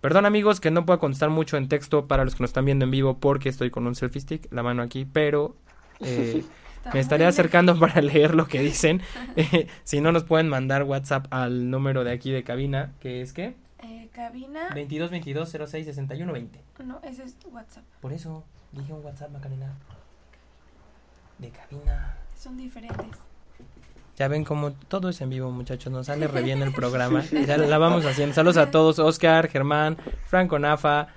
[0.00, 2.84] Perdón amigos que no puedo contestar mucho en texto para los que nos están viendo
[2.84, 5.56] en vivo porque estoy con un selfie stick, la mano aquí, pero
[6.00, 6.44] eh,
[6.92, 9.02] me estaré acercando para leer lo que dicen.
[9.36, 13.32] Eh, si no nos pueden mandar WhatsApp al número de aquí de cabina, que es
[13.32, 14.70] que Eh, cabina.
[14.74, 16.60] 22 22 06 61 20.
[16.84, 17.84] No, ese es WhatsApp.
[18.00, 19.72] Por eso dije un WhatsApp, Macarena.
[21.38, 22.16] De cabina.
[22.38, 23.18] Son diferentes.
[24.18, 25.90] Ya ven como todo es en vivo, muchachos.
[25.92, 27.24] Nos sale re bien el programa.
[27.24, 28.34] Ya la vamos haciendo.
[28.34, 28.98] Saludos a todos.
[28.98, 31.08] Oscar, Germán, Franco Nafa.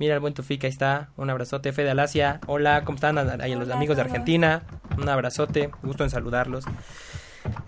[0.00, 1.10] Mira el buen Tufica, ahí está.
[1.18, 1.74] Un abrazote.
[1.74, 2.40] Fede Alasia.
[2.46, 3.18] Hola, ¿cómo están?
[3.18, 4.02] Ahí a los Hola a amigos de.
[4.02, 4.62] Argentina.
[4.96, 5.70] Un abrazote.
[5.82, 6.64] Gusto en saludarlos.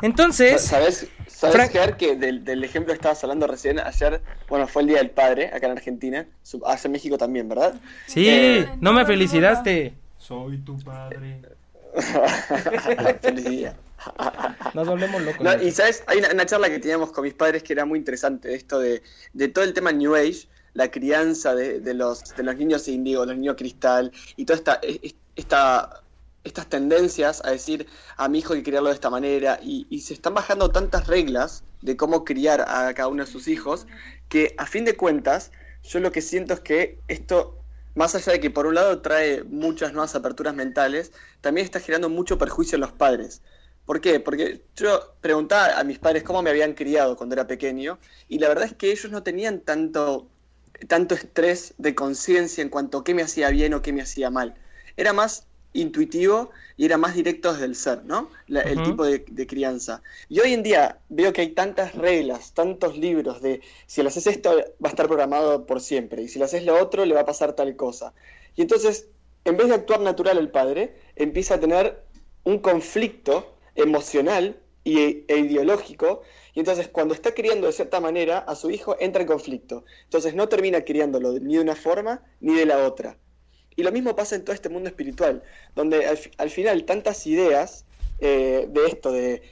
[0.00, 1.08] Entonces, ¿Sabes?
[1.26, 3.78] ¿Sabes, Ger, que del, del, ejemplo que estabas hablando recién?
[3.80, 6.26] Ayer, bueno, fue el Día del Padre acá en Argentina.
[6.64, 7.74] Hace México también, ¿verdad?
[8.06, 9.92] Sí, eh, no me felicitaste.
[10.16, 11.42] Soy tu padre.
[13.20, 13.76] Feliz día.
[14.72, 15.42] Nos volvemos locos.
[15.42, 18.54] No, y sabes, hay una, charla que teníamos con mis padres que era muy interesante,
[18.54, 19.02] esto de,
[19.34, 23.36] de todo el tema New Age, la crianza de, los, de los niños índigo, los
[23.36, 24.80] niños cristal, y toda esta,
[25.36, 26.02] esta
[26.44, 30.00] estas tendencias a decir a mi hijo hay que criarlo de esta manera y, y,
[30.00, 33.86] se están bajando tantas reglas de cómo criar a cada uno de sus hijos
[34.28, 35.52] que a fin de cuentas
[35.84, 37.58] yo lo que siento es que esto,
[37.94, 42.08] más allá de que por un lado trae muchas nuevas aperturas mentales, también está generando
[42.08, 43.42] mucho perjuicio en los padres.
[43.84, 44.20] ¿Por qué?
[44.20, 48.48] Porque yo preguntaba a mis padres cómo me habían criado cuando era pequeño y la
[48.48, 50.28] verdad es que ellos no tenían tanto,
[50.88, 54.30] tanto estrés de conciencia en cuanto a qué me hacía bien o qué me hacía
[54.30, 54.54] mal.
[54.96, 58.30] Era más intuitivo y era más directo desde el ser, ¿no?
[58.48, 60.02] El tipo de, crianza.
[60.28, 64.26] Y hoy en día veo que hay tantas reglas, tantos libros de si le haces
[64.26, 67.22] esto va a estar programado por siempre y si le haces lo otro le va
[67.22, 68.12] a pasar tal cosa.
[68.54, 69.06] Y entonces,
[69.44, 72.02] en vez de actuar natural el padre, empieza a tener
[72.44, 76.22] un conflicto emocional y, e ideológico
[76.54, 79.84] y entonces cuando está criando de cierta manera a su hijo entra en conflicto.
[80.04, 83.16] Entonces no termina criándolo ni de una forma ni de la otra.
[83.74, 85.42] Y lo mismo pasa en todo este mundo espiritual,
[85.74, 87.86] donde al, final tantas ideas
[88.20, 89.42] eh, de esto, de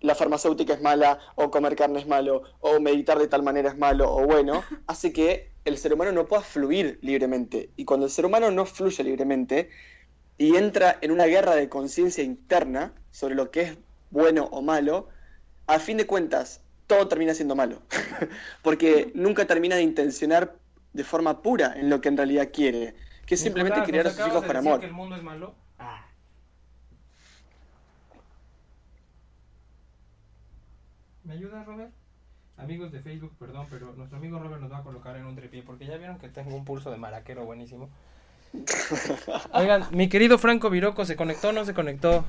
[0.00, 3.78] la farmacéutica es mala, o comer carne es malo, o meditar de tal manera es
[3.78, 7.70] malo, o bueno, hace que el ser humano no pueda fluir libremente.
[7.76, 9.70] Y cuando el ser humano no fluye libremente
[10.36, 13.78] y entra en una guerra de conciencia interna sobre lo que es
[14.10, 15.08] bueno o malo,
[15.74, 17.82] a fin de cuentas todo termina siendo malo,
[18.62, 20.56] porque nunca termina de intencionar
[20.92, 22.94] de forma pura en lo que en realidad quiere
[23.30, 24.80] que es simplemente criar a sus hijos para amor.
[24.80, 25.54] que el mundo es malo?
[25.78, 26.04] Ah.
[31.22, 31.92] ¿Me ayudas, Robert?
[32.56, 35.62] Amigos de Facebook, perdón, pero nuestro amigo Robert nos va a colocar en un tripié
[35.62, 37.88] porque ya vieron que tengo un pulso de maraquero buenísimo.
[39.52, 42.24] Oigan, mi querido Franco Viroco, ¿se conectó o no se conectó?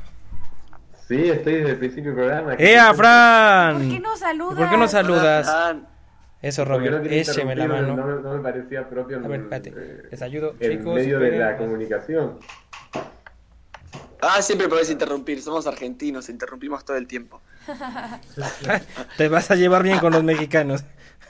[1.08, 2.54] Sí, estoy desde el principio del programa.
[2.58, 3.80] ¡Ea, Fran!
[3.80, 4.58] ¿Por qué no saludas?
[4.58, 5.52] ¿Por qué no saludas?
[6.42, 7.96] Eso, Robert, écheme la mano.
[7.96, 9.18] No, no, me parecía propio.
[9.24, 9.74] A ver, espérate.
[9.76, 10.96] Eh, Les ayudo, en chicos.
[10.96, 12.40] medio de la comunicación.
[14.22, 15.42] Ah, siempre podés interrumpir.
[15.42, 17.42] Somos argentinos, interrumpimos todo el tiempo.
[19.18, 20.84] Te vas a llevar bien con los mexicanos.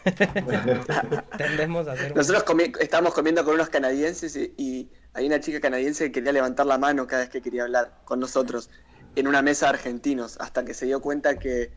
[1.38, 2.15] Tendemos a hacer.
[2.15, 6.31] Nosotros comi estábamos comiendo con unos canadienses y, y hay una chica canadiense que quería
[6.31, 8.69] levantar la mano cada vez que quería hablar con nosotros
[9.15, 11.71] en una mesa de argentinos, hasta que se dio cuenta que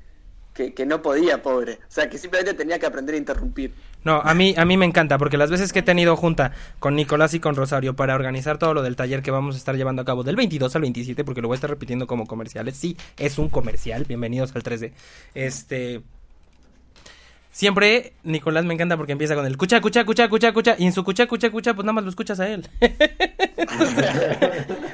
[0.55, 1.81] que, no podía, pobre.
[1.83, 3.73] O sea, que simplemente tenía que aprender a interrumpir.
[4.05, 6.95] No, a mí, a mí me encanta, porque las veces que he tenido junta con
[6.95, 10.03] Nicolás y con Rosario para organizar todo lo del taller que vamos a estar llevando
[10.03, 12.77] a cabo del 22 al 27, porque lo voy a estar repitiendo como comerciales.
[12.77, 14.05] Sí, es un comercial.
[14.05, 14.93] Bienvenidos al 3D.
[15.35, 16.03] Este
[17.55, 20.75] Siempre Nicolás me encanta porque empieza con el cucha, cucha, cucha, cucha, cucha.
[20.77, 22.67] Y en su cucha, cucha, cucha, pues nada más lo escuchas a él.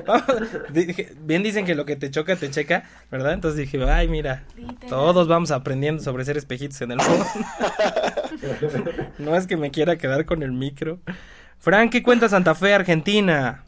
[1.24, 3.32] bien dicen que lo que te choca, te checa, ¿verdad?
[3.32, 4.44] Entonces dije, ay, mira,
[4.90, 7.24] todos vamos aprendiendo sobre ser espejitos en el mundo.
[9.18, 10.98] no es que me quiera quedar con el micro.
[11.60, 13.64] Frank, ¿qué cuenta Santa Fe, Argentina?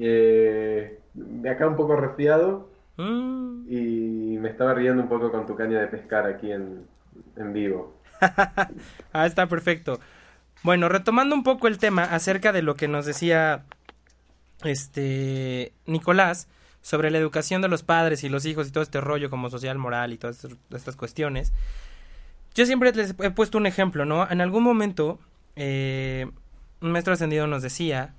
[0.00, 2.70] Eh, de acá un poco resfriado.
[2.96, 3.66] Mm.
[3.68, 6.86] Y me estaba riendo un poco con tu caña de pescar aquí en,
[7.36, 7.94] en vivo.
[9.12, 10.00] ah, está perfecto.
[10.62, 13.64] Bueno, retomando un poco el tema acerca de lo que nos decía
[14.64, 16.48] este Nicolás
[16.82, 19.78] sobre la educación de los padres y los hijos y todo este rollo como social,
[19.78, 21.52] moral y todas estas cuestiones.
[22.54, 24.28] Yo siempre les he puesto un ejemplo, ¿no?
[24.28, 25.20] En algún momento
[25.54, 26.30] eh,
[26.80, 28.14] un maestro ascendido nos decía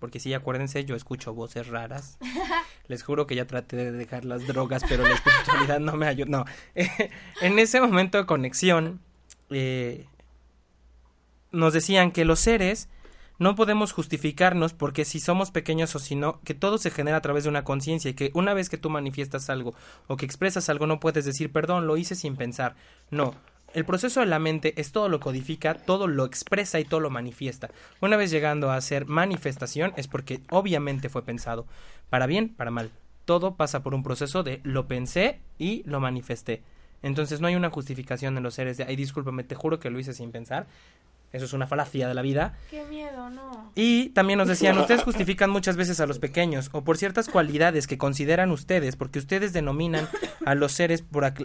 [0.00, 2.18] porque sí, acuérdense, yo escucho voces raras.
[2.88, 6.28] Les juro que ya traté de dejar las drogas, pero la espiritualidad no me ayuda.
[6.28, 6.44] No,
[7.40, 9.00] en ese momento de conexión,
[9.50, 10.06] eh,
[11.52, 12.88] nos decían que los seres
[13.38, 17.22] no podemos justificarnos porque si somos pequeños o si no, que todo se genera a
[17.22, 19.74] través de una conciencia y que una vez que tú manifiestas algo
[20.08, 22.76] o que expresas algo no puedes decir perdón, lo hice sin pensar.
[23.10, 23.34] No,
[23.72, 27.10] el proceso de la mente es todo lo codifica, todo lo expresa y todo lo
[27.10, 27.70] manifiesta.
[28.00, 31.66] Una vez llegando a ser manifestación es porque obviamente fue pensado,
[32.08, 32.90] para bien, para mal.
[33.24, 36.62] Todo pasa por un proceso de lo pensé y lo manifesté.
[37.02, 39.98] Entonces no hay una justificación en los seres de, ay, discúlpame, te juro que lo
[39.98, 40.66] hice sin pensar.
[41.32, 42.58] Eso es una falacia de la vida.
[42.70, 43.70] Qué miedo, no.
[43.76, 47.86] Y también nos decían, ustedes justifican muchas veces a los pequeños o por ciertas cualidades
[47.86, 50.08] que consideran ustedes, porque ustedes denominan
[50.44, 51.04] a los seres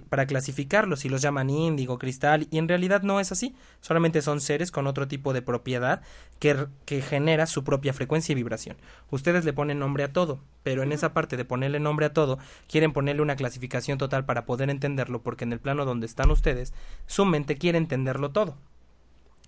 [0.10, 3.56] para clasificarlos y los llaman índigo, cristal, y en realidad no es así.
[3.82, 6.02] Solamente son seres con otro tipo de propiedad
[6.40, 8.78] que, que genera su propia frecuencia y vibración.
[9.12, 12.40] Ustedes le ponen nombre a todo, pero en esa parte de ponerle nombre a todo,
[12.68, 16.74] quieren ponerle una clasificación total para poder entenderlo, porque en el plano donde están ustedes,
[17.06, 18.58] su mente quiere entenderlo todo.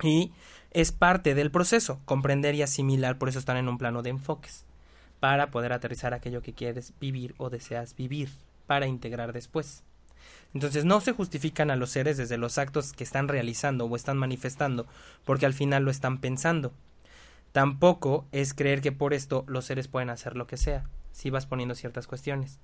[0.04, 0.32] Y
[0.72, 4.66] es parte del proceso, comprender y asimilar, por eso están en un plano de enfoques,
[5.20, 8.30] para poder aterrizar aquello que quieres vivir o deseas vivir,
[8.68, 9.84] para integrar después.
[10.54, 14.18] Entonces no se justifican a los seres desde los actos que están realizando o están
[14.18, 14.88] manifestando,
[15.26, 16.74] porque al final lo están pensando.
[17.52, 21.46] Tampoco es creer que por esto los seres pueden hacer lo que sea, si vas
[21.46, 22.60] poniendo ciertas cuestiones.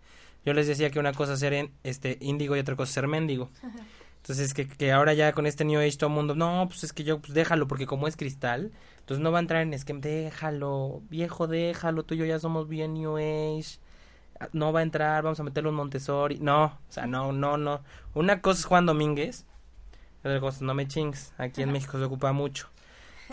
[0.45, 3.07] Yo les decía que una cosa es ser este índigo y otra cosa es ser
[3.07, 3.49] mendigo.
[4.23, 6.93] Entonces, que, que ahora ya con este New Age todo el mundo, no, pues es
[6.93, 9.99] que yo, pues déjalo, porque como es cristal, entonces no va a entrar en esquema,
[9.99, 13.79] déjalo, viejo, déjalo, tú y yo ya somos bien New Age,
[14.39, 17.57] ah, no va a entrar, vamos a meterlo en Montessori, no, o sea, no, no,
[17.57, 17.83] no.
[18.13, 19.45] Una cosa es Juan Domínguez,
[20.19, 22.69] otra cosa, no me chingues, aquí en México se ocupa mucho.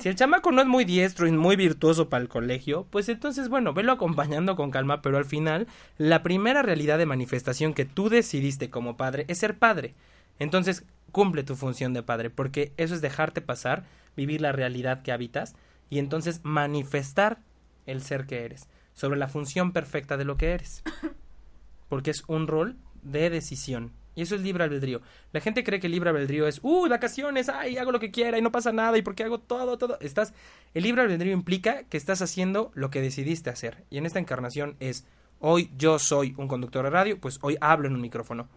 [0.01, 3.49] Si el chamaco no es muy diestro y muy virtuoso para el colegio, pues entonces,
[3.49, 8.09] bueno, velo acompañando con calma, pero al final, la primera realidad de manifestación que tú
[8.09, 9.95] decidiste como padre es ser padre.
[10.41, 13.85] Entonces, cumple tu función de padre, porque eso es dejarte pasar,
[14.17, 15.55] vivir la realidad que habitas
[15.91, 17.39] y entonces manifestar
[17.87, 20.83] el ser que eres, sobre la función perfecta de lo que eres.
[21.89, 23.93] Porque es un rol de decisión.
[24.15, 25.01] Y eso es libre albedrío.
[25.33, 28.43] La gente cree que libre albedrío es, uy, vacaciones, ay, hago lo que quiera y
[28.43, 29.99] no pasa nada y porque hago todo, todo.
[30.01, 30.33] Estás,
[30.75, 33.85] el libre albedrío implica que estás haciendo lo que decidiste hacer.
[33.91, 35.05] Y en esta encarnación es,
[35.41, 38.49] hoy yo soy un conductor de radio, pues hoy hablo en un micrófono.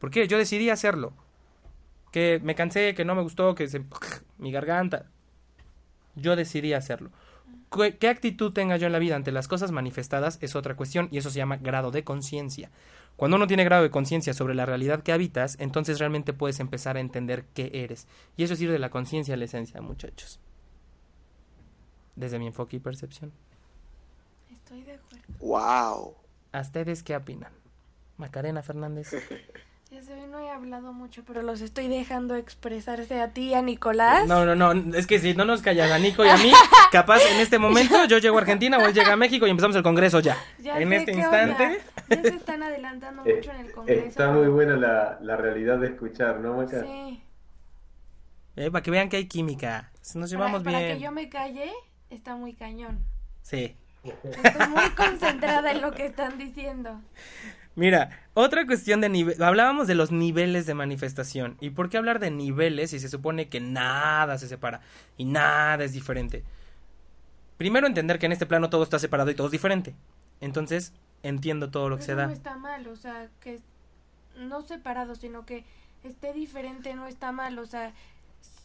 [0.00, 0.26] ¿Por qué?
[0.26, 1.12] Yo decidí hacerlo.
[2.10, 3.84] Que me cansé, que no me gustó, que se...
[4.38, 5.06] mi garganta.
[6.16, 7.10] Yo decidí hacerlo.
[8.00, 11.18] ¿Qué, actitud tenga yo en la vida ante las cosas manifestadas es otra cuestión y
[11.18, 12.70] eso se llama grado de conciencia.
[13.14, 16.96] Cuando uno tiene grado de conciencia sobre la realidad que habitas, entonces realmente puedes empezar
[16.96, 18.08] a entender qué eres.
[18.36, 20.40] Y eso es ir de la conciencia a la esencia, muchachos.
[22.16, 23.30] Desde mi enfoque y percepción.
[24.50, 25.26] Estoy de acuerdo.
[25.38, 26.14] ¡Wow!
[26.52, 27.52] ¿A ustedes qué opinan?
[28.16, 29.14] Macarena Fernández.
[29.90, 33.62] Ya sé, no he hablado mucho, pero los estoy dejando expresarse a ti y a
[33.62, 34.24] Nicolás.
[34.28, 36.52] No, no, no, es que si no nos callan a Nico y a mí,
[36.92, 39.74] capaz en este momento yo llego a Argentina o él llega a México y empezamos
[39.74, 40.36] el congreso ya.
[40.62, 41.80] en este instante.
[42.08, 44.06] Ya se están adelantando eh, mucho en el congreso.
[44.06, 46.82] Está muy buena la, realidad de escuchar, ¿no, Maca?
[46.82, 47.20] Sí.
[48.54, 49.90] Eh, para que vean que hay química.
[50.14, 50.74] Nos llevamos bien.
[50.76, 51.72] Para que yo me calle,
[52.10, 53.04] está muy cañón.
[53.42, 53.74] Sí.
[54.04, 57.00] Estoy muy concentrada en lo que están diciendo.
[57.80, 59.42] Mira, otra cuestión de nivel.
[59.42, 61.56] Hablábamos de los niveles de manifestación.
[61.60, 64.82] ¿Y por qué hablar de niveles si se supone que nada se separa
[65.16, 66.44] y nada es diferente?
[67.56, 69.94] Primero entender que en este plano todo está separado y todo es diferente.
[70.42, 72.26] Entonces, entiendo todo lo que se da.
[72.26, 73.60] No está mal, o sea, que
[74.36, 75.64] no separado, sino que
[76.04, 77.94] esté diferente no está mal, o sea,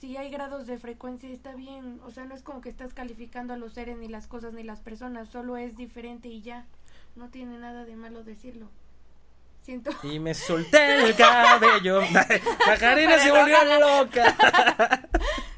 [0.02, 3.54] si hay grados de frecuencia está bien, o sea, no es como que estás calificando
[3.54, 6.66] a los seres ni las cosas ni las personas, solo es diferente y ya,
[7.16, 8.68] no tiene nada de malo decirlo.
[10.04, 12.02] Y me solté el cabello.
[12.68, 14.36] Macarena se volvió loca.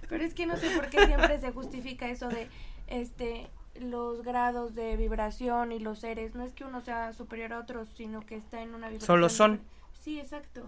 [0.10, 2.48] Pero es que no sé por qué siempre se justifica eso de
[2.88, 6.36] este los grados de vibración y los seres.
[6.36, 9.08] No es que uno sea superior a otros, sino que está en una vibración.
[9.08, 9.62] Solo son.
[10.04, 10.64] Sí, exacto.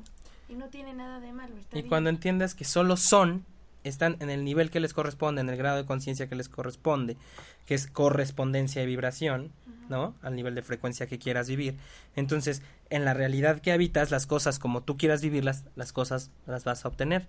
[0.49, 1.53] Y no tiene nada de malo.
[1.73, 3.45] y cuando entiendas que solo son,
[3.83, 7.17] están en el nivel que les corresponde, en el grado de conciencia que les corresponde,
[7.65, 9.51] que es correspondencia de vibración,
[9.89, 10.15] ¿no?
[10.21, 11.77] Al nivel de frecuencia que quieras vivir.
[12.15, 16.63] Entonces, en la realidad que habitas, las cosas como tú quieras vivirlas, las cosas las
[16.63, 17.27] vas a obtener.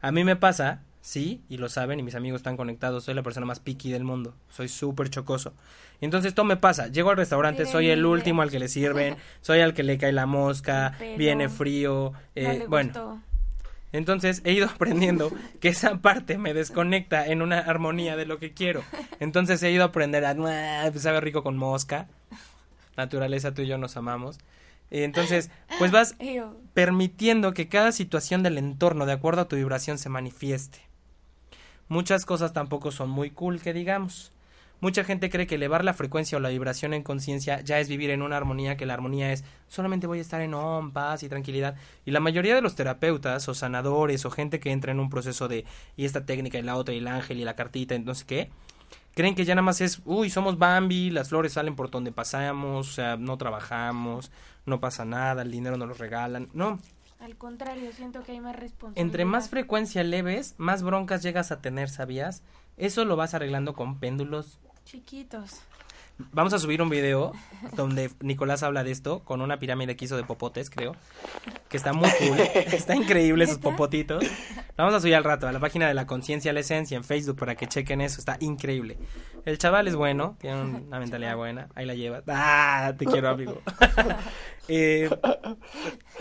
[0.00, 3.22] A mí me pasa, sí, y lo saben, y mis amigos están conectados, soy la
[3.22, 5.54] persona más piqui del mundo, soy súper chocoso.
[6.00, 9.60] Entonces todo me pasa, llego al restaurante, soy el último al que le sirven, soy
[9.60, 13.22] al que le cae la mosca, viene frío, eh, bueno.
[13.96, 18.52] Entonces he ido aprendiendo que esa parte me desconecta en una armonía de lo que
[18.52, 18.82] quiero.
[19.20, 20.34] Entonces he ido a aprender a,
[20.90, 22.08] pues sabe rico con mosca.
[22.96, 24.38] Naturaleza, tú y yo nos amamos.
[24.90, 26.16] Entonces, pues vas
[26.74, 30.80] permitiendo que cada situación del entorno, de acuerdo a tu vibración, se manifieste.
[31.88, 34.32] Muchas cosas tampoco son muy cool, que digamos.
[34.80, 38.10] Mucha gente cree que elevar la frecuencia o la vibración en conciencia ya es vivir
[38.10, 41.28] en una armonía, que la armonía es solamente voy a estar en om, paz y
[41.28, 41.76] tranquilidad.
[42.04, 45.48] Y la mayoría de los terapeutas o sanadores o gente que entra en un proceso
[45.48, 45.64] de
[45.96, 48.26] y esta técnica y la otra y el ángel y la cartita y no sé
[48.26, 48.50] qué,
[49.14, 52.88] creen que ya nada más es, uy, somos Bambi, las flores salen por donde pasamos,
[52.88, 54.30] o sea, no trabajamos,
[54.66, 56.50] no pasa nada, el dinero nos lo regalan.
[56.52, 56.78] No,
[57.18, 59.02] Al contrario, siento que hay más responsabilidad.
[59.02, 62.42] Entre más frecuencia leves, más broncas llegas a tener, ¿sabías?
[62.76, 65.60] Eso lo vas arreglando con péndulos chiquitos.
[66.32, 67.32] Vamos a subir un video
[67.74, 70.96] donde Nicolás habla de esto con una pirámide que hizo de popotes, creo.
[71.68, 72.38] Que está muy cool.
[72.72, 74.24] Está increíble esos popotitos.
[74.78, 77.36] vamos a subir al rato a la página de la conciencia, la esencia en Facebook
[77.36, 78.18] para que chequen eso.
[78.18, 78.96] Está increíble.
[79.44, 81.68] El chaval es bueno, tiene una mentalidad buena.
[81.74, 82.22] Ahí la lleva.
[82.28, 82.94] ¡Ah!
[82.96, 83.60] Te quiero, amigo.
[84.68, 85.10] eh...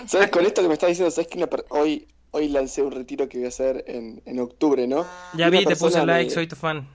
[0.08, 0.30] ¿Sabes?
[0.30, 3.46] Con esto que me estás diciendo, ¿sabes que hoy, hoy lancé un retiro que voy
[3.46, 5.06] a hacer en, en octubre, ¿no?
[5.36, 6.86] Ya vi, te puse like, soy tu fan.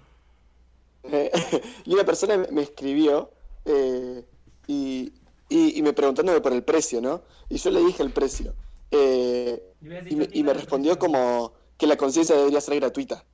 [1.84, 3.30] y una persona me escribió
[3.64, 4.24] eh,
[4.66, 5.12] y,
[5.48, 7.22] y, me preguntándome por el precio, ¿no?
[7.48, 8.54] Y yo le dije el precio.
[8.90, 13.24] Eh, y, me, respondió como que la conciencia debería ser gratuita.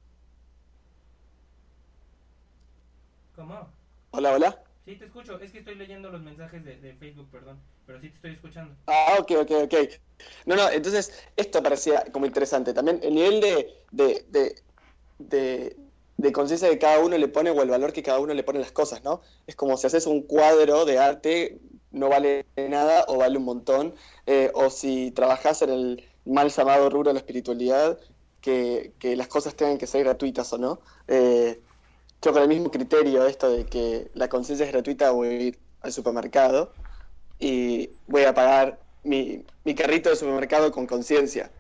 [3.35, 3.69] ¿Cómo?
[4.13, 4.63] Hola, hola.
[4.87, 5.39] Sí, te escucho.
[5.41, 7.61] Es que estoy leyendo los mensajes de, Facebook, perdón.
[7.87, 8.75] Pero sí te estoy escuchando.
[8.87, 9.75] Ah, ok, ok, ok.
[10.47, 12.73] No, no, entonces esto parecía como interesante.
[12.73, 14.63] También el nivel de, de, de
[15.19, 15.77] de
[16.33, 18.63] conciencia que cada uno le pone o el valor que cada uno le pone a
[18.63, 19.21] las cosas, ¿no?
[19.47, 21.61] Es como si haces un cuadro de arte,
[21.93, 23.95] no vale nada o vale un montón,
[24.27, 27.99] eh, o si trabajas en el mal llamado rubro de la espiritualidad,
[28.41, 30.81] que, las cosas tengan que ser gratuitas o no.
[31.09, 31.61] Eh,
[32.23, 35.59] yo con el mismo criterio, esto de que la conciencia es gratuita, voy a ir
[35.81, 36.73] al supermercado
[37.39, 41.51] y voy a pagar mi, mi carrito de supermercado con conciencia.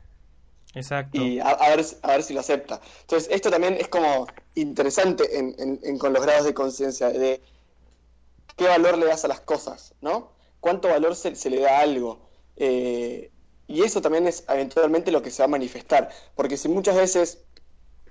[0.77, 1.19] Exacto.
[1.19, 2.83] Y a, ver, a ver si lo acepta.
[3.01, 7.41] Entonces, esto también es como interesante en, con los grados de conciencia, de
[8.57, 10.33] qué valor le das a las cosas, ¿no?
[10.61, 12.29] ¿Cuánto valor se, le da a algo?
[12.57, 13.31] Eh,
[13.67, 16.11] y eso también es eventualmente lo que se va a manifestar.
[16.35, 17.39] Porque si muchas veces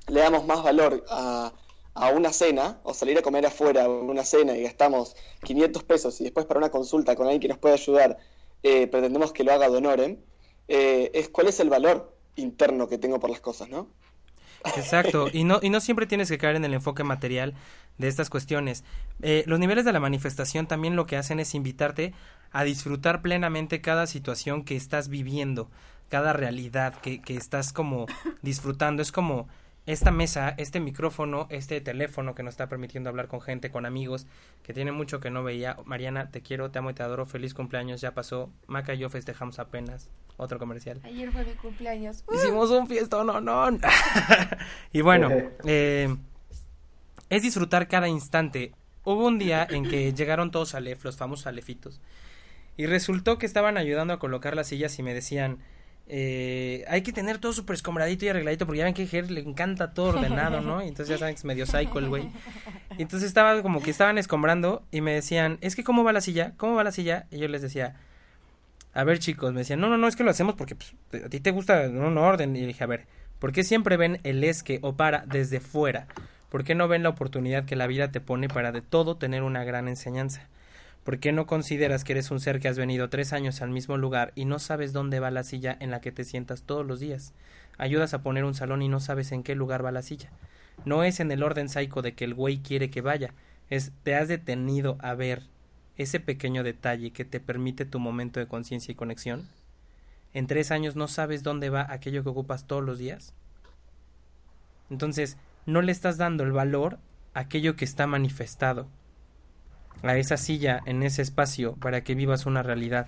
[0.07, 1.53] le damos más valor a,
[1.93, 6.23] a una cena, o salir a comer afuera una cena y gastamos 500 pesos y
[6.23, 8.17] después para una consulta con alguien que nos puede ayudar,
[8.63, 10.17] eh, pretendemos que lo haga de honorem,
[10.67, 13.87] eh, es cuál es el valor interno que tengo por las cosas, ¿no?
[14.75, 17.53] Exacto, y no, y no siempre tienes que caer en el enfoque material
[17.97, 18.83] de estas cuestiones.
[19.21, 22.13] Eh, los niveles de la manifestación también lo que hacen es invitarte
[22.51, 25.69] a disfrutar plenamente cada situación que estás viviendo,
[26.09, 28.05] cada realidad que, que estás como
[28.41, 29.01] disfrutando.
[29.01, 29.47] Es como
[29.85, 34.25] esta mesa, este micrófono, este teléfono que nos está permitiendo hablar con gente, con amigos,
[34.63, 35.77] que tiene mucho que no veía.
[35.85, 37.25] Mariana, te quiero, te amo y te adoro.
[37.25, 38.49] Feliz cumpleaños, ya pasó.
[38.67, 40.99] Maca y yo festejamos apenas otro comercial.
[41.03, 42.23] Ayer fue mi cumpleaños.
[42.33, 43.79] Hicimos un fiesta, no, no.
[44.93, 45.29] y bueno,
[45.65, 46.15] eh,
[47.29, 48.73] es disfrutar cada instante.
[49.03, 52.01] Hubo un día en que llegaron todos a Alef, los famosos Alefitos,
[52.75, 55.59] y resultó que estaban ayudando a colocar las sillas y me decían,
[56.07, 59.41] eh, hay que tener todo súper escombradito y arregladito porque ya ven que a le
[59.41, 60.83] encanta todo ordenado, ¿no?
[60.83, 62.29] Y entonces ya saben que es medio psycho el güey.
[62.97, 66.21] Y entonces estaba como que estaban escombrando y me decían, es que ¿cómo va la
[66.21, 66.53] silla?
[66.57, 67.27] ¿Cómo va la silla?
[67.31, 67.95] Y yo les decía,
[68.95, 71.29] a ver chicos, me decían, no, no, no, es que lo hacemos porque pues, a
[71.29, 72.55] ti te gusta un orden.
[72.55, 73.05] Y dije, a ver,
[73.39, 76.07] ¿por qué siempre ven el es que o para desde fuera?
[76.49, 79.43] ¿Por qué no ven la oportunidad que la vida te pone para de todo tener
[79.43, 80.47] una gran enseñanza?
[81.03, 83.97] ¿Por qué no consideras que eres un ser que has venido tres años al mismo
[83.97, 87.01] lugar y no sabes dónde va la silla en la que te sientas todos los
[87.01, 87.33] días?
[87.77, 90.31] Ayudas a poner un salón y no sabes en qué lugar va la silla.
[90.85, 93.33] No es en el orden saico de que el güey quiere que vaya,
[93.69, 95.43] es te has detenido a ver
[95.97, 99.47] ese pequeño detalle que te permite tu momento de conciencia y conexión?
[100.33, 103.33] ¿En tres años no sabes dónde va aquello que ocupas todos los días?
[104.89, 106.99] Entonces, no le estás dando el valor
[107.33, 108.87] a aquello que está manifestado,
[110.03, 113.07] a esa silla en ese espacio para que vivas una realidad,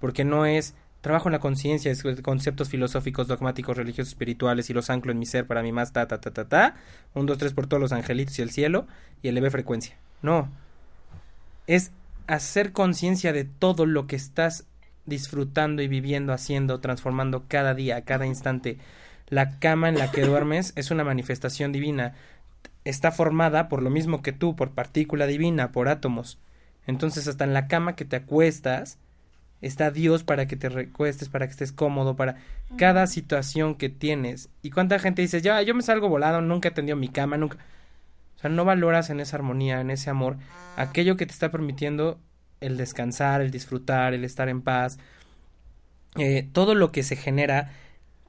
[0.00, 4.90] porque no es trabajo en la conciencia, es conceptos filosóficos, dogmáticos, religiosos, espirituales y los
[4.90, 6.74] anclo en mi ser para mi más ta ta ta ta ta,
[7.14, 8.86] un dos tres por todos los angelitos y el cielo
[9.22, 9.96] y eleve frecuencia.
[10.22, 10.48] No,
[11.66, 11.92] es
[12.26, 14.66] hacer conciencia de todo lo que estás
[15.04, 18.78] disfrutando y viviendo, haciendo, transformando cada día, cada instante.
[19.28, 22.14] La cama en la que duermes es una manifestación divina.
[22.84, 26.38] Está formada por lo mismo que tú, por partícula divina, por átomos.
[26.86, 28.98] Entonces, hasta en la cama que te acuestas,
[29.60, 32.36] está Dios para que te recuestes, para que estés cómodo, para
[32.76, 34.48] cada situación que tienes.
[34.62, 37.58] ¿Y cuánta gente dice, ya, yo me salgo volado, nunca he tendido mi cama, nunca...
[38.36, 40.36] O sea, no valoras en esa armonía, en ese amor,
[40.76, 42.20] aquello que te está permitiendo
[42.60, 44.98] el descansar, el disfrutar, el estar en paz.
[46.16, 47.72] Eh, todo lo que se genera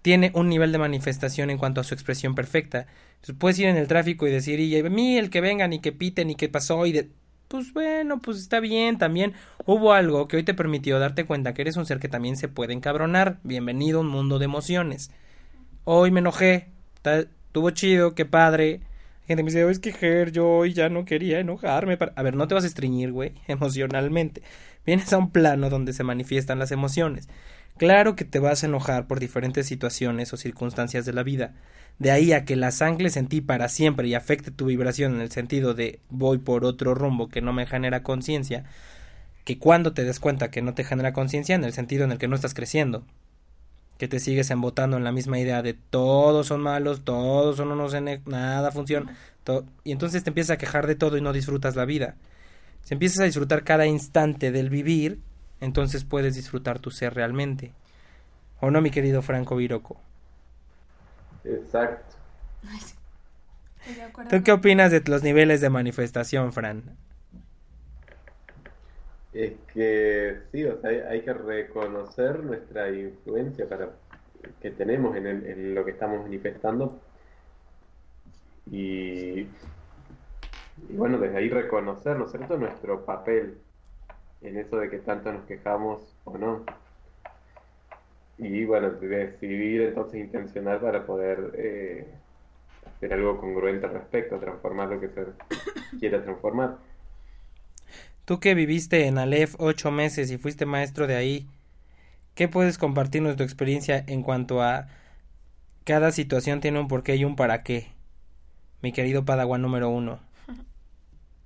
[0.02, 2.88] tiene un nivel de manifestación en cuanto a su expresión perfecta.
[3.16, 5.80] Entonces puedes ir en el tráfico y decir, y a mí el que vengan y
[5.80, 7.10] que piten y que pasó y de...
[7.50, 9.34] Pues bueno, pues está bien, también
[9.66, 12.50] hubo algo que hoy te permitió darte cuenta que eres un ser que también se
[12.50, 13.40] puede encabronar.
[13.44, 15.12] Bienvenido a un mundo de emociones.
[15.86, 16.68] Hoy me enojé,
[17.54, 18.82] tuvo chido, qué padre,
[19.28, 21.98] Gente me dice, es que yo hoy ya no quería enojarme.
[22.16, 24.42] A ver, no te vas a estreñir, güey, emocionalmente.
[24.86, 27.28] Vienes a un plano donde se manifiestan las emociones.
[27.78, 31.54] Claro que te vas a enojar por diferentes situaciones o circunstancias de la vida.
[32.00, 35.22] De ahí a que las ancles en ti para siempre y afecte tu vibración en
[35.22, 38.64] el sentido de voy por otro rumbo que no me genera conciencia,
[39.44, 42.18] que cuando te des cuenta que no te genera conciencia en el sentido en el
[42.18, 43.04] que no estás creciendo,
[43.98, 47.96] que te sigues embotando en la misma idea de todos son malos, todos son unos
[48.26, 49.16] nada funciona,
[49.84, 52.16] y entonces te empiezas a quejar de todo y no disfrutas la vida.
[52.84, 55.20] Si empiezas a disfrutar cada instante del vivir,
[55.60, 57.74] entonces puedes disfrutar tu ser realmente.
[58.60, 59.98] ¿O no, mi querido Franco Viroco?
[61.44, 62.16] Exacto.
[64.30, 66.98] ¿Tú qué opinas de los niveles de manifestación, Fran?
[69.34, 73.90] Es que sí, o sea, hay, que reconocer nuestra influencia para
[74.62, 77.02] que tenemos en, en lo que estamos manifestando
[78.72, 79.48] y,
[80.90, 83.58] bueno, desde ahí reconocer, ¿no es cierto?, nuestro papel
[84.42, 86.66] en eso de que tanto nos quejamos o no.
[88.38, 92.08] Y bueno, decidir entonces intencionar para poder eh,
[92.86, 95.26] hacer algo congruente al respecto, transformar lo que se
[96.00, 96.78] quiera transformar.
[98.28, 101.48] Tú que viviste en Aleph ocho meses y fuiste maestro de ahí,
[102.36, 104.90] ¿qué puedes compartirnos tu experiencia en cuanto a
[105.86, 107.88] cada situación tiene un porqué y un para qué?
[108.82, 110.20] Mi querido Padawan número uno.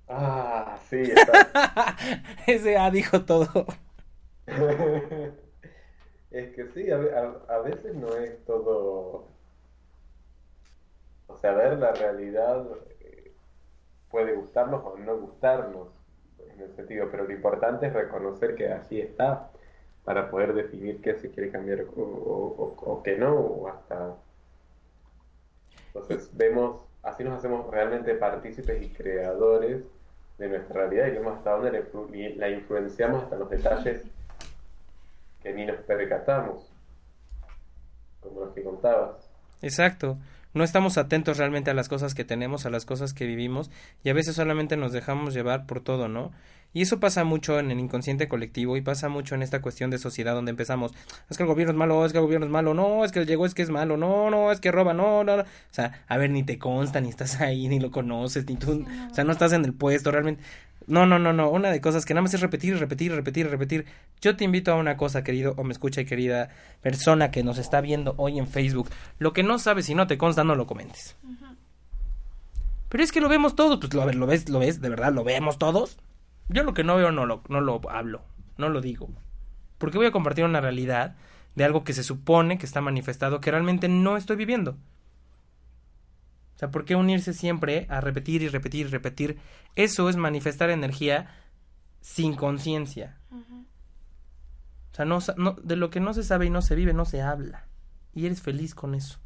[0.07, 1.03] Ah, sí,
[2.47, 3.67] Ese A dijo todo.
[6.31, 6.95] es que sí, a,
[7.47, 9.27] a, veces no es todo.
[11.27, 12.65] O sea, ver la realidad
[12.99, 13.31] eh,
[14.09, 16.00] puede gustarnos o no gustarnos,
[16.53, 19.49] en el sentido, pero lo importante es reconocer que así está
[20.03, 24.15] para poder definir qué se quiere cambiar o, o, o que no, o hasta.
[25.87, 29.85] Entonces, vemos, así nos hacemos realmente partícipes y creadores
[30.37, 34.03] de nuestra realidad y vemos hasta dónde la influenciamos hasta los detalles
[35.43, 36.71] que ni nos percatamos,
[38.21, 39.30] como los que contabas.
[39.61, 40.17] Exacto.
[40.53, 43.71] No estamos atentos realmente a las cosas que tenemos, a las cosas que vivimos,
[44.03, 46.31] y a veces solamente nos dejamos llevar por todo, ¿no?
[46.73, 49.97] Y eso pasa mucho en el inconsciente colectivo y pasa mucho en esta cuestión de
[49.97, 50.93] sociedad donde empezamos,
[51.29, 53.25] es que el gobierno es malo, es que el gobierno es malo, no, es que
[53.25, 55.43] llegó, es que es malo, no, no, es que roba, no, no, no.
[55.43, 58.85] O sea, a ver, ni te consta, ni estás ahí, ni lo conoces, ni tú,
[59.09, 60.43] o sea, no estás en el puesto, realmente.
[60.91, 63.85] No, no, no, no, una de cosas que nada más es repetir, repetir, repetir, repetir.
[64.19, 66.49] Yo te invito a una cosa, querido, o me escucha, querida
[66.81, 68.89] persona que nos está viendo hoy en Facebook.
[69.17, 71.15] Lo que no sabes y no te consta, no lo comentes.
[72.89, 74.89] Pero es que lo vemos todos, pues lo, a ver, lo ves, lo ves, de
[74.89, 75.97] verdad, lo vemos todos.
[76.49, 78.23] Yo lo que no veo no lo, no lo hablo,
[78.57, 79.07] no lo digo.
[79.77, 81.15] Porque voy a compartir una realidad
[81.55, 84.75] de algo que se supone que está manifestado que realmente no estoy viviendo.
[86.61, 89.39] O sea, ¿por qué unirse siempre a repetir y repetir y repetir?
[89.75, 91.33] Eso es manifestar energía
[92.01, 93.17] sin conciencia.
[93.31, 97.05] O sea, no, no, de lo que no se sabe y no se vive, no
[97.05, 97.65] se habla.
[98.13, 99.17] Y eres feliz con eso.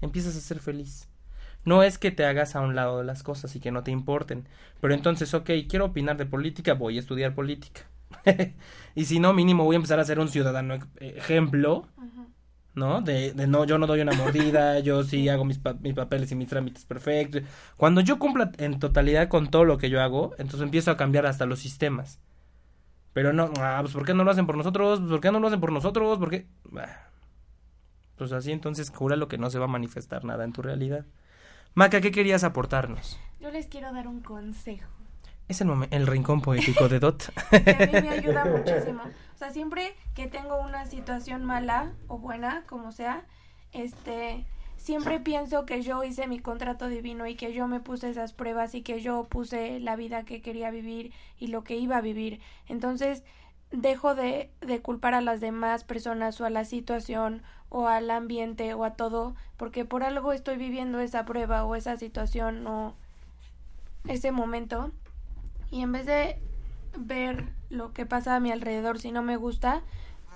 [0.00, 1.08] Empiezas a ser feliz.
[1.64, 3.92] No es que te hagas a un lado de las cosas y que no te
[3.92, 4.48] importen.
[4.80, 7.82] Pero entonces, ok, quiero opinar de política, voy a estudiar política.
[8.96, 11.86] y si no, mínimo voy a empezar a ser un ciudadano ejemplo.
[12.74, 13.00] ¿No?
[13.00, 16.36] De, de, no, yo no doy una mordida, yo sí hago mis, mis papeles y
[16.36, 17.42] mis trámites perfectos.
[17.76, 21.26] Cuando yo cumpla en totalidad con todo lo que yo hago, entonces empiezo a cambiar
[21.26, 22.20] hasta los sistemas.
[23.12, 25.00] Pero no, ah, pues ¿por qué no lo hacen por nosotros?
[25.00, 26.18] ¿Por qué no lo hacen por nosotros?
[26.18, 26.46] ¿Por qué?
[28.16, 31.06] Pues así entonces jura lo que no se va a manifestar nada en tu realidad.
[31.74, 33.18] Maca, ¿qué querías aportarnos?
[33.40, 34.99] Yo les quiero dar un consejo.
[35.50, 37.32] Es el, el rincón poético de Dot.
[37.50, 39.02] que a mí me ayuda muchísimo.
[39.34, 43.24] O sea, siempre que tengo una situación mala o buena, como sea,
[43.72, 44.46] este,
[44.76, 48.76] siempre pienso que yo hice mi contrato divino y que yo me puse esas pruebas
[48.76, 52.40] y que yo puse la vida que quería vivir y lo que iba a vivir.
[52.68, 53.24] Entonces,
[53.72, 58.72] dejo de, de culpar a las demás personas o a la situación o al ambiente
[58.74, 62.94] o a todo, porque por algo estoy viviendo esa prueba o esa situación o
[64.06, 64.92] ese momento.
[65.70, 66.40] Y en vez de
[66.98, 69.82] ver lo que pasa a mi alrededor, si no me gusta,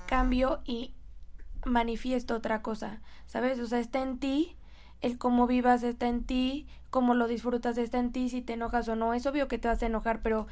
[0.07, 0.95] cambio y
[1.64, 3.59] manifiesto otra cosa, ¿sabes?
[3.59, 4.57] O sea, está en ti,
[5.01, 8.89] el cómo vivas está en ti, cómo lo disfrutas está en ti, si te enojas
[8.89, 9.14] o no.
[9.14, 10.47] Es obvio que te vas a enojar, pero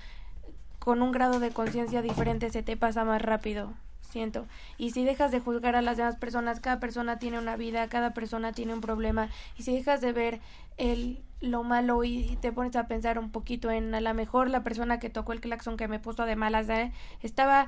[0.78, 3.72] con un grado de conciencia diferente se te pasa más rápido
[4.12, 4.46] siento.
[4.78, 8.14] Y si dejas de juzgar a las demás personas, cada persona tiene una vida, cada
[8.14, 9.28] persona tiene un problema.
[9.58, 10.40] Y si dejas de ver
[10.76, 14.62] el lo malo y te pones a pensar un poquito en a lo mejor la
[14.62, 16.92] persona que tocó el claxon que me puso de malas ¿eh?
[17.20, 17.66] estaba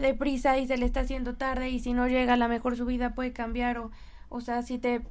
[0.00, 2.84] deprisa y se le está haciendo tarde y si no llega a lo mejor su
[2.84, 3.92] vida puede cambiar o
[4.28, 5.02] o sea si te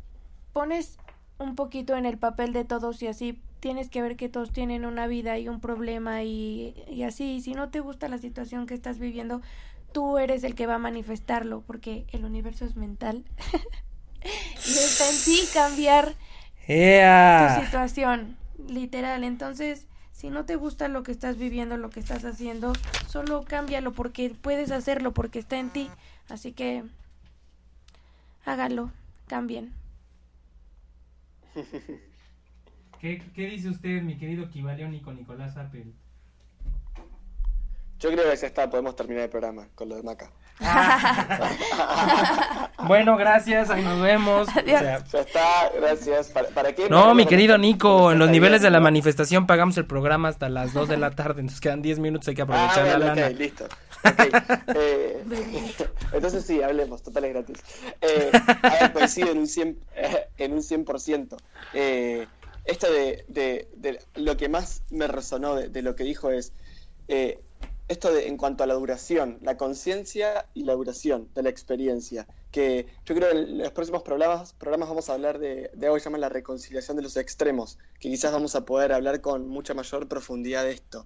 [0.51, 0.99] pones
[1.37, 4.85] un poquito en el papel de todos y así tienes que ver que todos tienen
[4.85, 7.41] una vida y un problema y, y así.
[7.41, 9.41] Si no te gusta la situación que estás viviendo,
[9.95, 13.23] tú eres el que va a manifestarlo, porque el universo es mental.
[14.23, 16.15] y está en ti cambiar
[16.67, 18.35] tu situación,
[18.67, 19.23] literal.
[19.23, 22.73] Entonces, si no te gusta lo que estás viviendo, lo que estás haciendo,
[23.07, 25.89] solo cámbialo porque puedes hacerlo, porque está en ti.
[26.27, 26.83] Así que
[28.43, 28.91] hágalo,
[29.27, 29.71] cambien.
[32.99, 35.85] ¿Qué, ¿Qué, dice usted, mi querido Kivaleónico Nicolás Apple?
[38.05, 40.29] Yo creo que ya está, podemos terminar el programa con lo de Maca.
[42.87, 44.47] bueno, gracias, ahí nos vemos.
[44.63, 46.29] ya está, gracias.
[46.29, 46.87] ¿Para, qué?
[46.87, 50.71] No, mi querido Nico, en los niveles de la manifestación pagamos el programa hasta las
[50.71, 53.29] 2 de la tarde, entonces quedan 10 minutos, hay que aprovechar ah, la lana.
[53.29, 53.65] listo.
[54.75, 55.23] Eh,
[56.13, 57.57] entonces sí, hablemos, total es gratis.
[58.01, 58.29] Eh,
[58.61, 59.77] a ver, coincido en un 100%.
[60.37, 61.37] en un 100%.
[61.73, 62.27] Eh,
[62.65, 66.53] esto de, de, de, lo que más me resonó de, de lo que dijo es,
[67.07, 67.39] eh,
[67.87, 72.87] esto en cuanto a la duración, la conciencia y la duración de la experiencia, que
[73.05, 76.05] yo creo que en los próximos programas, vamos a hablar de, de algo que se
[76.05, 80.07] llama la reconciliación de los extremos, que quizás vamos a poder hablar con mucha mayor
[80.07, 81.05] profundidad de esto.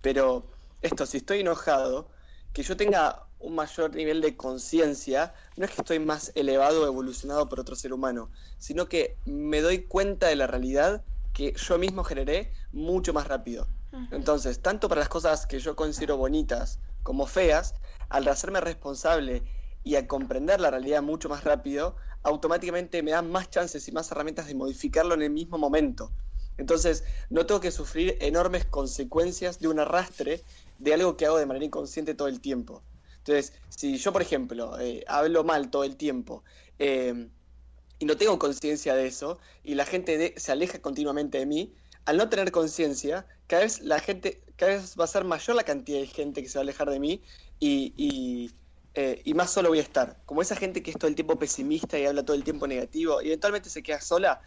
[0.00, 0.46] Pero
[0.80, 2.08] esto, si estoy enojado,
[2.52, 6.86] que yo tenga un mayor nivel de conciencia, no es que estoy más elevado o
[6.86, 11.02] evolucionado por otro ser humano, sino que me doy cuenta de la realidad
[11.32, 13.66] que yo mismo generé mucho más rápido.
[14.10, 17.74] Entonces, tanto para las cosas que yo considero bonitas como feas,
[18.08, 19.42] al hacerme responsable
[19.84, 24.10] y a comprender la realidad mucho más rápido, automáticamente me dan más chances y más
[24.10, 26.12] herramientas de modificarlo en el mismo momento.
[26.58, 30.44] Entonces, no tengo que sufrir enormes consecuencias de un arrastre
[30.78, 32.82] de algo que hago de manera inconsciente todo el tiempo.
[33.18, 36.44] Entonces, si yo, por ejemplo, eh, hablo mal todo el tiempo
[36.78, 37.28] eh,
[37.98, 41.74] y no tengo conciencia de eso, y la gente se aleja continuamente de mí,
[42.04, 45.62] al no tener conciencia, cada vez la gente, cada vez va a ser mayor la
[45.62, 47.22] cantidad de gente que se va a alejar de mí
[47.60, 48.50] y,
[48.94, 50.18] eh, más solo voy a estar.
[50.26, 53.22] Como esa gente que es todo el tiempo pesimista y habla todo el tiempo negativo
[53.22, 54.40] y eventualmente se queda sola,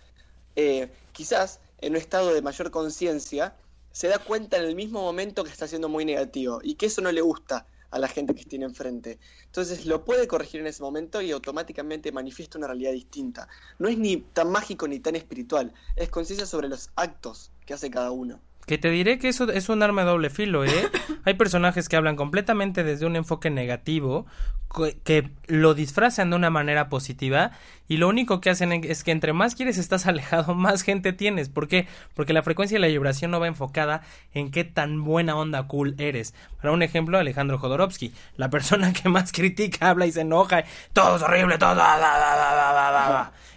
[0.55, 3.55] eh, quizás en un estado de mayor conciencia
[3.91, 7.01] se da cuenta en el mismo momento que está siendo muy negativo y que eso
[7.01, 7.65] no le gusta
[7.95, 9.19] a la gente que tiene enfrente.
[9.45, 13.47] Entonces lo puede corregir en ese momento y automáticamente manifiesta una realidad distinta.
[13.79, 17.89] No es ni tan mágico ni tan espiritual, es conciencia sobre los actos que hace
[17.89, 18.41] cada uno.
[18.67, 20.89] Que te diré que eso es un arma de doble filo, ¿eh?
[21.23, 24.25] Hay personajes que hablan completamente desde un enfoque negativo,
[25.05, 27.51] que lo disfrazan de una manera positiva
[27.87, 31.49] y lo único que hacen es que entre más quieres estás alejado, más gente tienes.
[31.49, 31.87] ¿Por qué?
[32.13, 34.01] Porque la frecuencia y la vibración no va enfocada
[34.33, 36.33] en qué tan buena onda cool eres.
[36.61, 40.63] Para un ejemplo, Alejandro Jodorowsky, la persona que más critica, habla y se enoja,
[40.93, 41.81] todo es horrible, todo,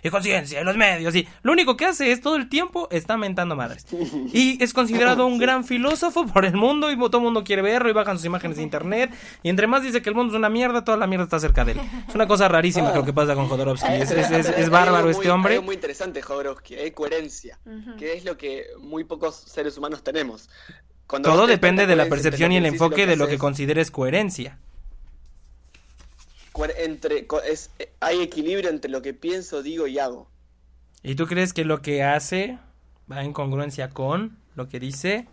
[0.03, 3.16] y conciencia, y los medios, y lo único que hace es todo el tiempo está
[3.16, 3.87] mentando madres.
[4.33, 7.89] Y es considerado un gran filósofo por el mundo, y todo el mundo quiere verlo,
[7.89, 9.11] y bajan sus imágenes de internet,
[9.43, 11.64] y entre más dice que el mundo es una mierda, toda la mierda está cerca
[11.64, 11.81] de él.
[12.09, 13.93] Es una cosa rarísima lo que pasa con Jodorowsky.
[13.93, 15.57] Es, es, bárbaro este hombre.
[15.57, 17.59] Es muy interesante, Jodorowsky, hay coherencia,
[17.99, 20.49] que es lo que muy pocos seres humanos tenemos.
[21.23, 24.59] Todo depende de la percepción y el enfoque de lo que consideres coherencia
[26.79, 30.29] entre es, hay equilibrio entre lo que pienso, digo y hago.
[31.03, 32.59] ¿Y tú crees que lo que hace
[33.11, 35.27] va en congruencia con lo que dice?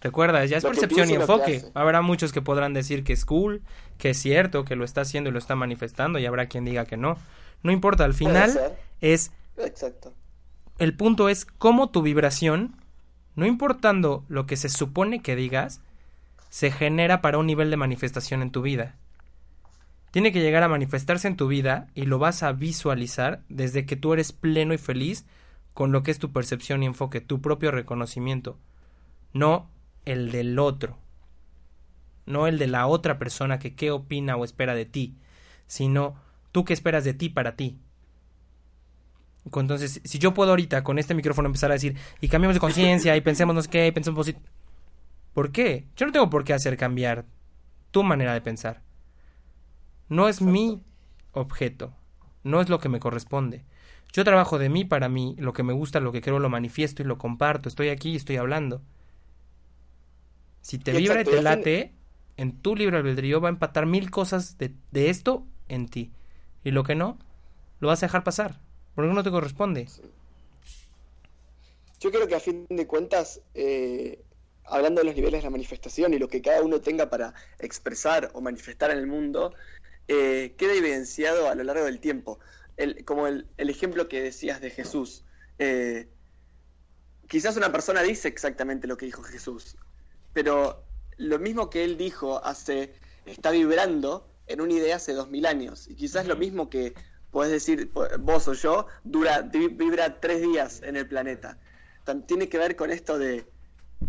[0.00, 1.64] Recuerda, ya es percepción y enfoque.
[1.74, 3.62] Habrá muchos que podrán decir que es cool,
[3.98, 6.84] que es cierto, que lo está haciendo y lo está manifestando, y habrá quien diga
[6.84, 7.18] que no.
[7.62, 9.32] No importa, al final es...
[9.56, 10.14] Exacto.
[10.78, 12.76] El punto es cómo tu vibración,
[13.34, 15.80] no importando lo que se supone que digas,
[16.50, 18.96] se genera para un nivel de manifestación en tu vida
[20.10, 23.96] tiene que llegar a manifestarse en tu vida y lo vas a visualizar desde que
[23.96, 25.26] tú eres pleno y feliz
[25.74, 28.58] con lo que es tu percepción y enfoque, tu propio reconocimiento,
[29.32, 29.68] no
[30.06, 30.98] el del otro,
[32.26, 35.14] no el de la otra persona que qué opina o espera de ti,
[35.66, 36.16] sino
[36.52, 37.78] tú qué esperas de ti para ti.
[39.44, 43.16] Entonces, si yo puedo ahorita con este micrófono empezar a decir, y cambiemos de conciencia,
[43.16, 44.30] y pensemos no sé qué, y pensemos.
[45.32, 45.86] ¿Por qué?
[45.96, 47.24] Yo no tengo por qué hacer cambiar
[47.90, 48.82] tu manera de pensar.
[50.08, 50.82] No es mi
[51.32, 51.94] objeto,
[52.42, 53.64] no es lo que me corresponde.
[54.12, 57.02] Yo trabajo de mí para mí, lo que me gusta, lo que creo, lo manifiesto
[57.02, 57.68] y lo comparto.
[57.68, 58.82] Estoy aquí y estoy hablando.
[60.62, 61.94] Si te vibra y te late,
[62.36, 66.12] en tu libre albedrío va a empatar mil cosas de, de, esto en ti.
[66.64, 67.18] Y lo que no,
[67.80, 68.60] lo vas a dejar pasar,
[68.94, 69.86] porque no te corresponde.
[72.00, 74.22] Yo creo que a fin de cuentas, eh,
[74.64, 78.30] hablando de los niveles de la manifestación y lo que cada uno tenga para expresar
[78.34, 79.54] o manifestar en el mundo,
[80.06, 82.38] eh, queda evidenciado a lo largo del tiempo.
[82.76, 85.24] El, como el, ejemplo que decías de Jesús.
[85.58, 86.08] Eh,
[87.26, 89.76] quizás una persona dice exactamente lo que dijo Jesús,
[90.32, 90.84] pero
[91.16, 92.94] lo mismo que él dijo hace,
[93.26, 95.88] está vibrando en una idea hace dos mil años.
[95.88, 96.94] Y quizás lo mismo que
[97.30, 97.90] podés decir
[98.20, 101.58] vos o yo, dura, vibra tres días en el planeta.
[102.26, 103.44] tiene que ver con esto de,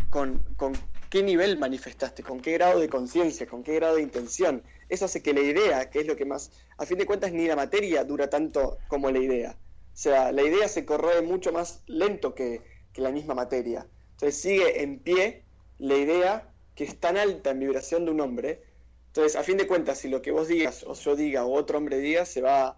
[0.10, 0.74] con, con
[1.10, 4.64] qué nivel manifestaste, con qué grado de conciencia, con qué grado de intención.
[4.88, 7.48] Eso hace que la idea, que es lo que más, a fin de cuentas, ni
[7.48, 9.58] la materia dura tanto como la idea.
[9.94, 12.62] O sea, la idea se corroe mucho más lento que,
[12.94, 13.86] que la misma materia.
[14.12, 15.44] Entonces sigue en pie
[15.78, 18.64] la idea que es tan alta en vibración de un hombre.
[19.10, 21.80] Entonces, a fin de cuentas, si lo que vos digas, o yo diga, o otro
[21.80, 22.78] hombre diga, se va,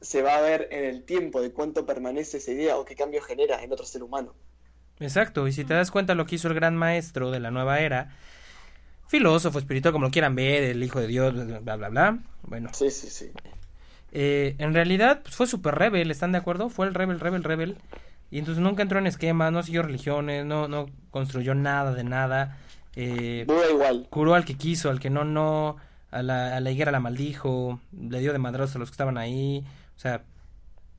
[0.00, 3.20] se va a ver en el tiempo de cuánto permanece esa idea o qué cambio
[3.20, 4.34] genera en otro ser humano.
[5.00, 7.80] Exacto, y si te das cuenta lo que hizo el gran maestro de la nueva
[7.80, 8.16] era,
[9.08, 12.70] filósofo, espiritual, como lo quieran ver, el hijo de Dios, bla, bla, bla, bueno.
[12.72, 13.32] Sí, sí, sí.
[14.12, 16.70] Eh, en realidad, pues fue súper rebel, ¿están de acuerdo?
[16.70, 17.76] Fue el rebel, rebel, rebel.
[18.30, 22.58] Y entonces nunca entró en esquemas, no siguió religiones, no, no construyó nada de nada.
[22.96, 24.06] Eh, igual.
[24.10, 25.76] Curó al que quiso, al que no, no.
[26.10, 29.18] A la, a la higuera la maldijo, le dio de madrazos a los que estaban
[29.18, 29.64] ahí.
[29.96, 30.24] O sea,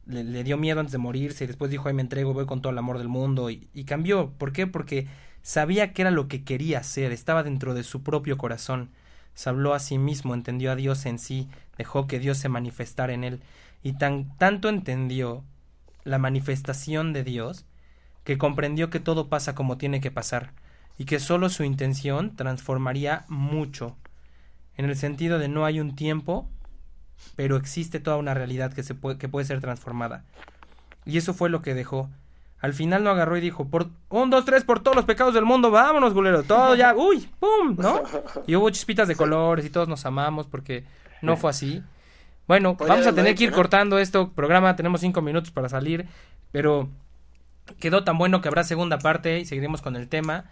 [0.05, 2.71] le, dio miedo antes de morirse y después dijo, ay, me entrego, voy con todo
[2.71, 4.31] el amor del mundo y, y cambió.
[4.37, 4.67] ¿Por qué?
[4.67, 5.07] Porque
[5.41, 8.89] sabía que era lo que quería hacer, estaba dentro de su propio corazón.
[9.33, 13.13] Se habló a sí mismo, entendió a Dios en sí, dejó que Dios se manifestara
[13.13, 13.41] en él
[13.83, 15.43] y tan tanto entendió
[16.03, 17.65] la manifestación de Dios
[18.23, 20.51] que comprendió que todo pasa como tiene que pasar
[20.97, 23.95] y que solo su intención transformaría mucho
[24.75, 26.49] en el sentido de no hay un tiempo
[27.35, 30.23] pero existe toda una realidad que, se puede, que puede ser transformada.
[31.05, 32.09] Y eso fue lo que dejó.
[32.59, 35.45] Al final no agarró y dijo, por un, dos, tres, por todos los pecados del
[35.45, 38.01] mundo, vámonos, gulero, todo ya, uy, pum, ¿no?
[38.47, 40.83] Y hubo chispitas de colores y todos nos amamos porque
[41.21, 41.83] no fue así.
[42.47, 46.07] Bueno, vamos a tener que ir cortando esto programa, tenemos cinco minutos para salir,
[46.51, 46.89] pero
[47.79, 50.45] quedó tan bueno que habrá segunda parte y seguiremos con el tema.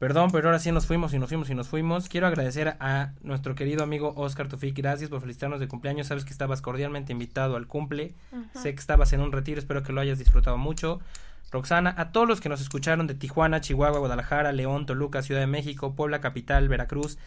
[0.00, 2.08] Perdón, pero ahora sí nos fuimos y nos fuimos y nos fuimos.
[2.08, 4.74] Quiero agradecer a nuestro querido amigo Oscar Tufik.
[4.74, 6.06] Gracias por felicitarnos de cumpleaños.
[6.06, 8.14] Sabes que estabas cordialmente invitado al cumple.
[8.54, 9.58] Sé que estabas en un retiro.
[9.58, 11.00] Espero que lo hayas disfrutado mucho.
[11.52, 15.46] Roxana, a todos los que nos escucharon de Tijuana, Chihuahua, Guadalajara, León, Toluca, Ciudad de
[15.46, 17.18] México, Puebla, Capital, Veracruz,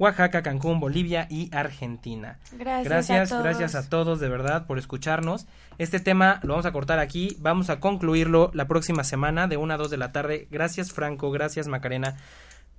[0.00, 2.38] Oaxaca, Cancún, Bolivia y Argentina.
[2.52, 2.88] Gracias.
[2.88, 5.46] Gracias, a gracias a todos de verdad por escucharnos.
[5.76, 7.36] Este tema lo vamos a cortar aquí.
[7.38, 10.48] Vamos a concluirlo la próxima semana de 1 a 2 de la tarde.
[10.50, 11.30] Gracias, Franco.
[11.30, 12.16] Gracias, Macarena.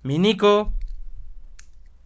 [0.02, 0.74] Minico,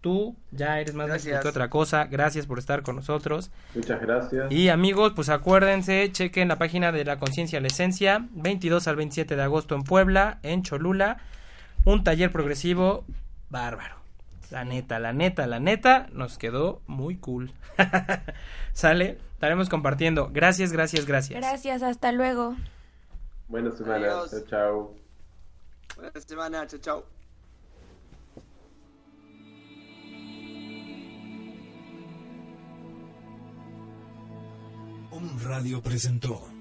[0.01, 2.03] tú ya eres más que otra cosa.
[2.07, 3.51] Gracias por estar con nosotros.
[3.73, 4.51] Muchas gracias.
[4.51, 9.37] Y amigos, pues acuérdense, chequen la página de la conciencia la esencia, 22 al 27
[9.37, 11.21] de agosto en Puebla, en Cholula,
[11.85, 13.05] un taller progresivo
[13.49, 13.94] bárbaro.
[14.51, 17.51] La neta, la neta, la neta, nos quedó muy cool.
[18.73, 20.29] Sale, estaremos compartiendo.
[20.31, 21.39] Gracias, gracias, gracias.
[21.39, 22.55] Gracias, hasta luego.
[23.47, 24.95] Buena semana, chao, chao.
[25.95, 27.05] Buena semana, chao, chao.
[35.11, 36.55] Om Radio presentó.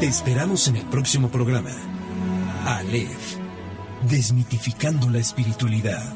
[0.00, 1.70] Te esperamos en el próximo programa.
[2.66, 3.38] Aleph,
[4.02, 6.14] desmitificando la espiritualidad.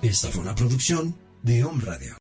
[0.00, 2.19] Esta fue una producción de Home Radio.